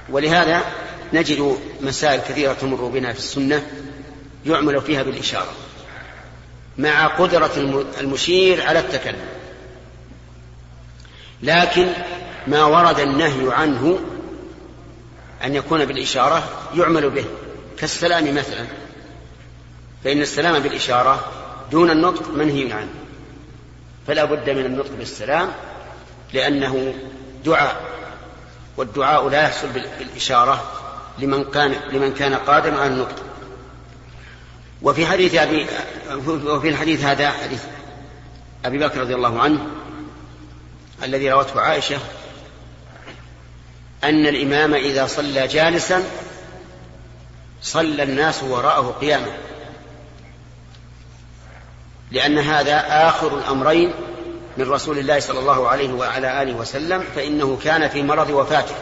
[0.08, 0.64] ولهذا
[1.12, 3.66] نجد مسائل كثيرة تمر بنا في السنة
[4.46, 5.52] يعمل فيها بالإشارة.
[6.78, 7.52] مع قدرة
[8.00, 9.28] المشير على التكلم.
[11.42, 11.88] لكن
[12.46, 13.98] ما ورد النهي عنه
[15.44, 17.24] أن يكون بالإشارة يعمل به.
[17.78, 18.66] كالسلام مثلا.
[20.04, 21.32] فإن السلام بالإشارة
[21.70, 22.94] دون النطق منهي عنه.
[24.06, 25.52] فلا بد من النطق بالسلام
[26.32, 26.94] لأنه
[27.44, 27.82] دعاء.
[28.76, 29.68] والدعاء لا يحصل
[29.98, 30.72] بالإشارة
[31.18, 33.22] لمن كان لمن كان قادرا على النطق.
[34.82, 35.66] وفي حديث أبي
[36.26, 37.62] وفي الحديث هذا حديث
[38.64, 39.66] أبي بكر رضي الله عنه
[41.02, 41.98] الذي روته عائشة
[44.04, 46.02] أن الإمام إذا صلى جالسا
[47.62, 49.36] صلى الناس وراءه قياما.
[52.10, 53.94] لأن هذا آخر الأمرين
[54.56, 58.74] من رسول الله صلى الله عليه وعلى آله وسلم فإنه كان في مرض وفاته.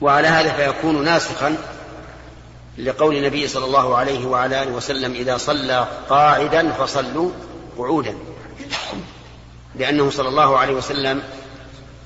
[0.00, 1.56] وعلى هذا فيكون ناسخا
[2.78, 7.30] لقول النبي صلى الله عليه وعلى آله وسلم إذا صلى قاعدا فصلوا
[7.78, 8.14] قعودا.
[9.74, 11.22] لأنه صلى الله عليه وسلم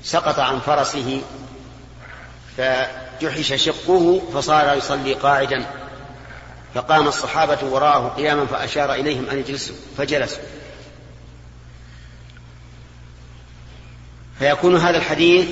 [0.03, 1.21] سقط عن فرسه
[2.57, 5.65] فجحش شقه فصار يصلي قاعدا.
[6.75, 10.43] فقام الصحابة وراءه قياما فأشار إليهم أن يجلسوا فجلسوا.
[14.39, 15.47] فيكون هذا الحديث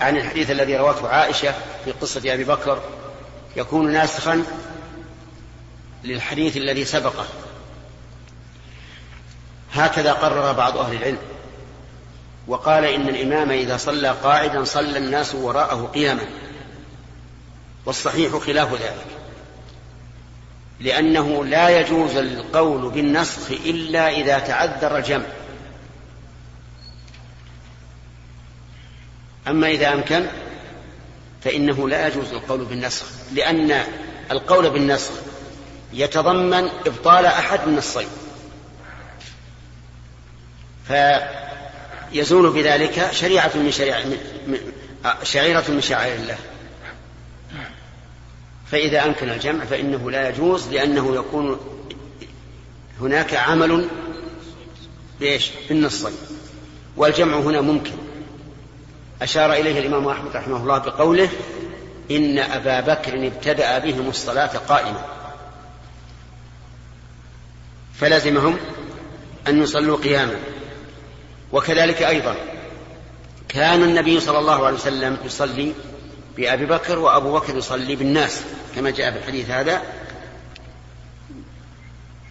[0.00, 1.54] عن الحديث الذي روته عائشة
[1.84, 2.80] في قصة أبي بكر
[3.56, 4.44] يكون ناسخا
[6.04, 7.26] للحديث الذي سبقه.
[9.72, 11.18] هكذا قرر بعض أهل العلم.
[12.46, 16.24] وقال إن الإمام إذا صلى قاعدا صلى الناس وراءه قياما.
[17.86, 19.06] والصحيح خلاف ذلك.
[20.80, 25.26] لأنه لا يجوز القول بالنسخ إلا إذا تعذر الجمع.
[29.48, 30.26] أما إذا أمكن
[31.42, 33.84] فإنه لا يجوز القول بالنسخ لأن
[34.30, 35.12] القول بالنسخ
[35.92, 38.08] يتضمن إبطال أحد الصيد.
[42.12, 44.04] فيزول بذلك شريعة من شريعة
[45.22, 46.38] شعيرة من شعائر الله.
[48.70, 51.60] فإذا أمكن الجمع فإنه لا يجوز لأنه يكون
[53.00, 53.88] هناك عمل
[55.20, 56.12] بإيش؟ بالنصين
[56.96, 58.09] والجمع هنا ممكن.
[59.22, 61.28] أشار إليه الإمام أحمد رحمه الله بقوله
[62.10, 65.04] إن أبا بكر ابتدأ بهم الصلاة قائمة
[67.94, 68.56] فلزمهم
[69.48, 70.36] أن يصلوا قياما.
[71.52, 72.36] وكذلك أيضا
[73.48, 75.72] كان النبي صلى الله عليه وسلم يصلي
[76.36, 78.40] بأبي بكر وأبو بكر يصلي بالناس
[78.76, 79.82] كما جاء في الحديث هذا.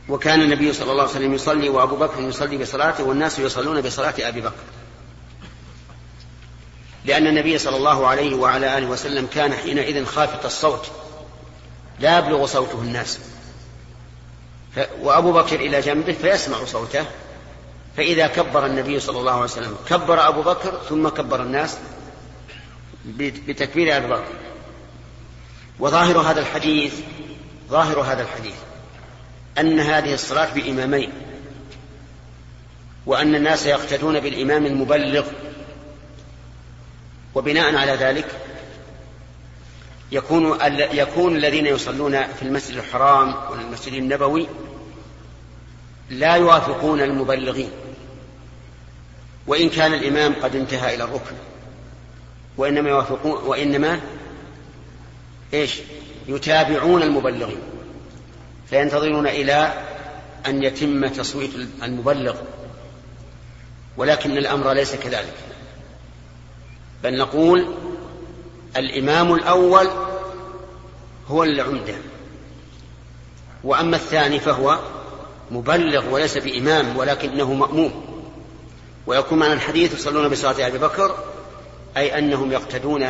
[0.10, 4.42] وكان النبي صلى الله عليه وسلم يصلي وأبو بكر يصلي بصلاته والناس يصلون بصلاة أبي
[4.42, 4.54] بكر.
[7.06, 10.91] لأن النبي صلى الله عليه وعلى آله وسلم كان حينئذ خافت الصوت
[12.00, 13.20] لا يبلغ صوته الناس.
[14.76, 14.80] ف...
[15.02, 17.06] وأبو بكر إلى جنبه فيسمع صوته
[17.97, 21.78] فإذا كبر النبي صلى الله عليه وسلم كبر أبو بكر ثم كبر الناس
[23.06, 24.34] بتكبير أبي بكر.
[25.80, 26.93] وظاهر هذا الحديث
[27.70, 28.56] ظاهر هذا الحديث
[29.60, 31.12] أن هذه الصلاة بإمامين
[33.06, 35.26] وأن الناس يقتدون بالإمام المبلغ.
[37.36, 38.27] وبناء على ذلك
[40.11, 40.57] يكون
[40.93, 44.47] يكون الذين يصلون في المسجد الحرام والمسجد النبوي
[46.09, 47.69] لا يوافقون المبلغين
[49.47, 51.36] وإن كان الإمام قد انتهى إلى الركن
[52.57, 53.99] وإنما يوافقون وإنما
[55.53, 55.80] إيش؟
[56.27, 57.61] يتابعون المبلغين
[58.69, 59.73] فينتظرون إلى
[60.45, 61.51] أن يتم تصويت
[61.84, 62.36] المبلغ
[63.97, 65.34] ولكن الأمر ليس كذلك.
[67.04, 67.68] بل نقول
[68.78, 69.88] الإمام الأول
[71.28, 71.95] هو العمدة
[73.64, 74.80] وأما الثاني فهو
[75.52, 78.06] مبلغ وليس بإمام ولكنه مأموم.
[79.08, 81.16] ويكون معنى الحديث يصلون بصلاة أبي بكر
[81.97, 83.06] أي أنهم يقتدون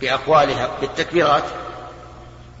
[0.00, 1.44] بأقوالها بالتكبيرات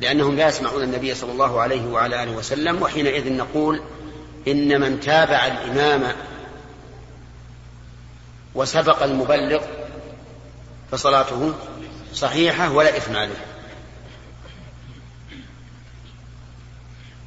[0.00, 3.80] لأنهم لا يسمعون النبي صلى الله عليه وعلى آله وسلم وحينئذ نقول
[4.48, 6.12] إن من تابع الإمام
[8.56, 9.62] وسبق المبلغ
[10.92, 11.54] فصلاته
[12.14, 13.44] صحيحة ولا إثم عليه.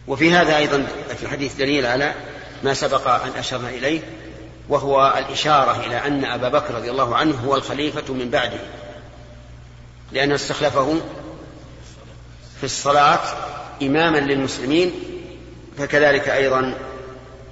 [0.07, 2.13] وفي هذا أيضا في الحديث دليل على
[2.63, 4.01] ما سبق أن أشرنا إليه
[4.69, 8.59] وهو الإشارة إلى أن أبا بكر رضي الله عنه هو الخليفة من بعده
[10.11, 11.01] لأن استخلفه
[12.57, 13.19] في الصلاة
[13.81, 14.91] إماما للمسلمين
[15.77, 16.77] فكذلك أيضا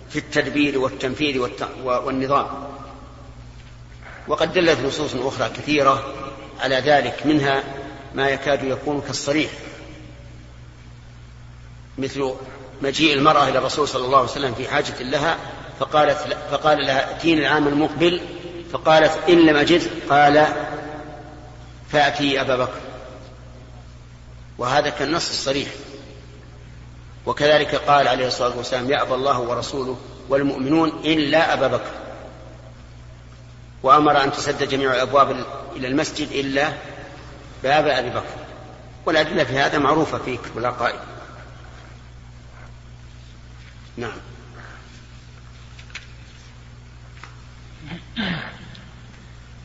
[0.10, 1.50] في التدبير والتنفيذ
[1.84, 2.67] والنظام.
[4.28, 6.14] وقد دلت نصوص أخرى كثيرة
[6.60, 7.64] على ذلك منها
[8.16, 9.52] ما يكاد يكون كالصريح
[11.98, 12.34] مثل
[12.82, 15.38] مجيء المرأة إلى الرسول صلى الله عليه وسلم في حاجة لها
[15.80, 18.22] فقالت فقال لها ائتيني العام المقبل
[18.72, 20.48] فقالت إن لم أجد قال
[21.92, 22.80] فأتي أبا بكر.
[24.58, 25.68] وهذا كالنص الصريح.
[27.26, 29.98] وكذلك قال عليه الصلاة والسلام يأبى الله ورسوله
[30.30, 32.07] والمؤمنون إلا أبا بكر.
[33.84, 36.74] وأمر أن تسد جميع الأبواب إلى المسجد إلا
[37.64, 38.48] باب أبي بكر.
[39.06, 41.00] والأدلة في هذا معروفة في كتب العقائد
[43.98, 44.18] نعم.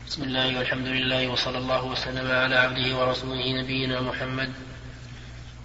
[0.07, 4.53] بسم الله والحمد لله وصلى الله وسلم على عبده ورسوله نبينا محمد.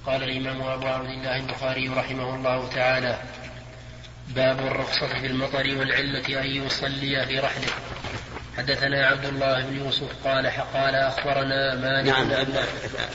[0.06, 3.18] قال الإمام أبو عبد الله البخاري رحمه الله تعالى
[4.28, 7.72] باب الرخصة في المطر والعلة أن يصلي في رحله.
[8.58, 12.28] حدثنا عبد الله بن يوسف قال قال أخبرنا مالك نعم.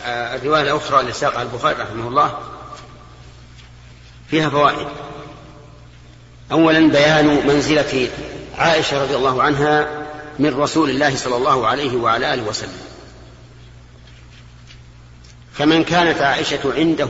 [0.05, 2.39] الرواية الأخرى لساق البخاري رحمه الله
[4.29, 4.87] فيها فوائد.
[6.51, 8.09] أولا بيان منزلة
[8.57, 9.87] عائشة رضي الله عنها
[10.39, 12.81] من رسول الله صلى الله عليه وعلى آله وسلم.
[15.53, 17.09] فمن كانت عائشة عنده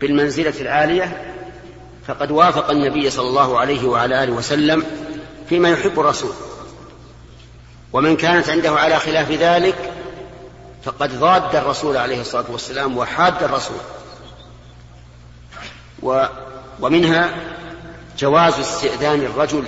[0.00, 1.34] بالمنزلة العالية
[2.06, 4.84] فقد وافق النبي صلى الله عليه وعلى آله وسلم
[5.48, 6.34] فيما يحب الرسول.
[7.94, 9.92] ومن كانت عنده على خلاف ذلك
[10.82, 13.76] فقد ضاد الرسول عليه الصلاة والسلام وحاد الرسول.
[16.02, 16.24] و
[16.80, 17.34] ومنها
[18.18, 19.64] جواز استئذان الرجل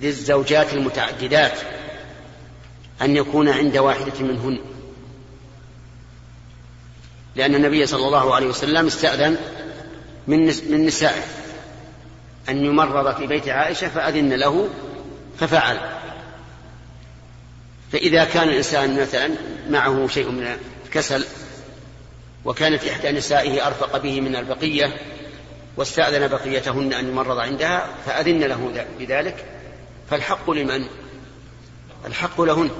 [0.00, 1.58] للزوجات المتعددات
[3.02, 4.58] أن يكون عند واحدة منهن.
[7.36, 9.36] لأن النبي صلى الله عليه وسلم استأذن
[10.26, 11.22] من من نسائه
[12.48, 14.68] أن يمرض في بيت عائشة فأذن له
[15.40, 15.97] ففعل.
[17.92, 19.30] فإذا كان الإنسان مثلا
[19.70, 21.24] معه شيء من الكسل
[22.44, 24.96] وكانت إحدى نسائه أرفق به من البقية
[25.76, 29.44] واستأذن بقيتهن أن يمرض عندها فأذن له بذلك
[30.10, 30.86] فالحق لمن؟
[32.06, 32.70] الحق لهن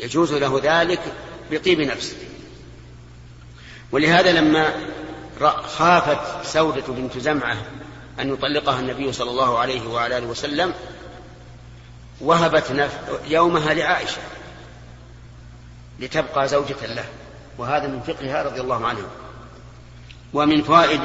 [0.00, 1.00] يجوز له ذلك
[1.50, 2.16] بطيب نفس
[3.92, 4.72] ولهذا لما
[5.62, 7.56] خافت سودة بنت زمعة
[8.20, 10.74] أن يطلقها النبي صلى الله عليه وعلى آله وسلم
[12.24, 12.90] وهبت
[13.28, 14.20] يومها لعائشة
[16.00, 17.04] لتبقى زوجة له
[17.58, 19.06] وهذا من فقهها رضي الله عنها
[20.32, 21.00] ومن فوائد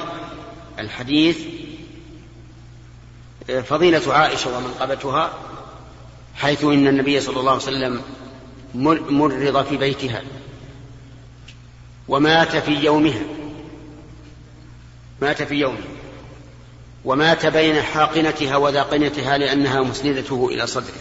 [0.80, 1.38] الحديث
[3.64, 5.34] فضيلة عائشة ومنقبتها
[6.36, 8.02] حيث إن النبي صلى الله عليه وسلم
[9.10, 10.22] مرض في بيتها
[12.08, 13.22] ومات في يومها.
[15.22, 15.99] مات في يومه
[17.06, 21.00] ومات بين حاقنتها وذاقنتها لأنها مسندته إلى صدره.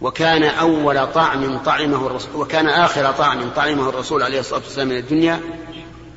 [0.00, 5.40] وكان أول طعم طعمه الرسول وكان آخر طعم طعمه الرسول عليه الصلاة والسلام من الدنيا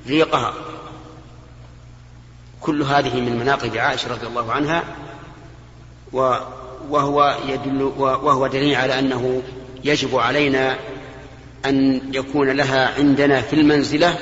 [0.07, 0.53] ريقها
[2.61, 4.83] كل هذه من مناقب عائشة رضي الله عنها
[6.89, 9.41] وهو يدل وهو دليل على أنه
[9.83, 10.77] يجب علينا
[11.65, 14.17] أن يكون لها عندنا في المنزلة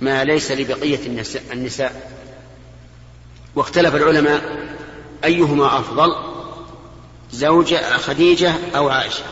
[0.00, 1.06] ما ليس لبقية
[1.52, 2.13] النساء.
[3.56, 4.64] واختلف العلماء
[5.24, 6.16] أيهما أفضل
[7.32, 9.24] زوجة خديجة أو عائشة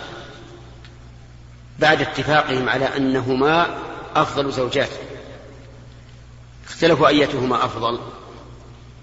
[1.79, 3.79] بعد اتفاقهم على أنهما
[4.17, 4.89] أفضل زوجات.
[6.69, 8.01] اختلفوا أيتهما أفضل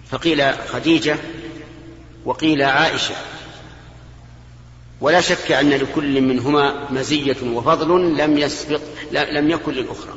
[0.10, 1.18] فقيل خديجة
[2.26, 3.16] وقيل عائشة.
[5.02, 10.14] ولا شك أن لكل منهما مزية وفضل لم يسبق لم يكن للأخرى.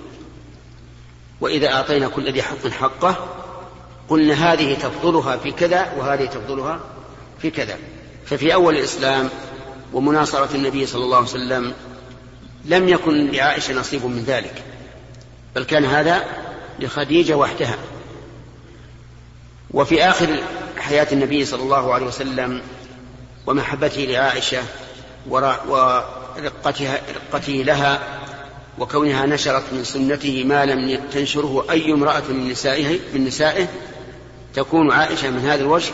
[1.41, 3.42] وإذا أعطينا كل ذي حق حقه
[4.13, 6.81] قلنا هذه تفضلها في كذا وهذه تفضلها
[7.39, 7.79] في كذا.
[8.27, 9.29] ففي أول الإسلام
[9.93, 11.73] ومناصرة النبي صلى الله عليه وسلم
[12.65, 14.63] لم يكن لعائشة نصيب من ذلك
[15.55, 16.25] بل كان هذا
[16.79, 17.79] لخديجة وحدها.
[19.71, 20.43] وفي آخر
[20.79, 22.63] حياة النبي صلى الله عليه وسلم
[23.47, 24.63] ومحبته لعائشة
[25.29, 28.19] ورقتها رقته لها
[28.79, 33.69] وكونها نشرت من سنته ما لم تنشره أي امرأة من نسائه من نسائه
[34.55, 35.93] تكون عائشة من هذا الوجه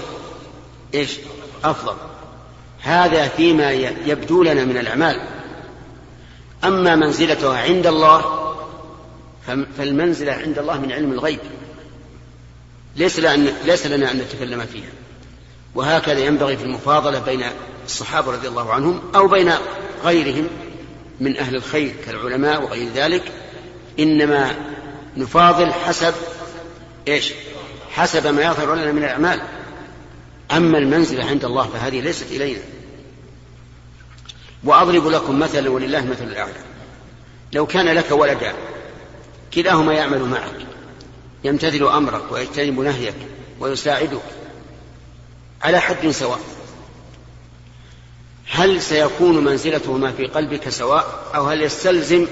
[0.94, 1.18] إيش؟
[1.64, 1.94] أفضل.
[2.80, 3.72] هذا فيما
[4.06, 5.20] يبدو لنا من الأعمال.
[6.64, 8.54] أما منزلتها عند الله
[9.78, 11.40] فالمنزلة عند الله من علم الغيب.
[12.96, 14.90] ليس لنا, ليس لنا أن نتكلم فيها.
[15.74, 17.42] وهكذا ينبغي في المفاضلة بين
[17.84, 19.52] الصحابة رضي الله عنهم أو بين
[20.04, 20.48] غيرهم
[21.20, 23.32] من أهل الخير كالعلماء وغير ذلك
[23.98, 24.54] إنما
[25.16, 26.14] نفاضل حسب
[27.09, 27.32] إيش؟
[27.91, 29.41] حسب ما يظهر لنا من الأعمال.
[30.53, 32.62] أما المنزلة عند الله فهذه ليست إلينا.
[34.64, 36.68] وأضرب لكم مثلا ولله مثل الأعلى.
[37.53, 38.55] لو كان لك ولدان
[39.55, 40.66] كلاهما يعمل معك
[41.45, 43.14] يمتثل أمرك ويجتنب نهيك
[43.61, 44.22] ويساعدك
[45.62, 46.41] على حد سواء
[48.51, 52.26] هل سيكون منزلتهما في قلبك سواء؟ أو هل يستلزم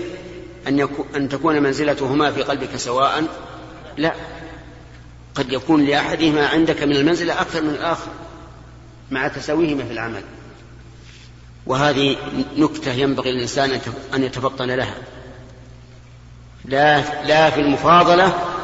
[0.68, 3.24] أن, يكون أن تكون منزلتهما في قلبك سواء؟
[3.96, 4.14] لا.
[5.36, 8.10] قد يكون لأحدهما عندك من المنزلة أكثر من الآخر
[9.10, 10.22] مع تساويهما في العمل.
[11.66, 12.16] وهذه
[12.56, 13.80] نكتة ينبغي للإنسان
[14.14, 14.94] أن يتفطن لها.
[16.64, 18.55] لا لا في المفاضلة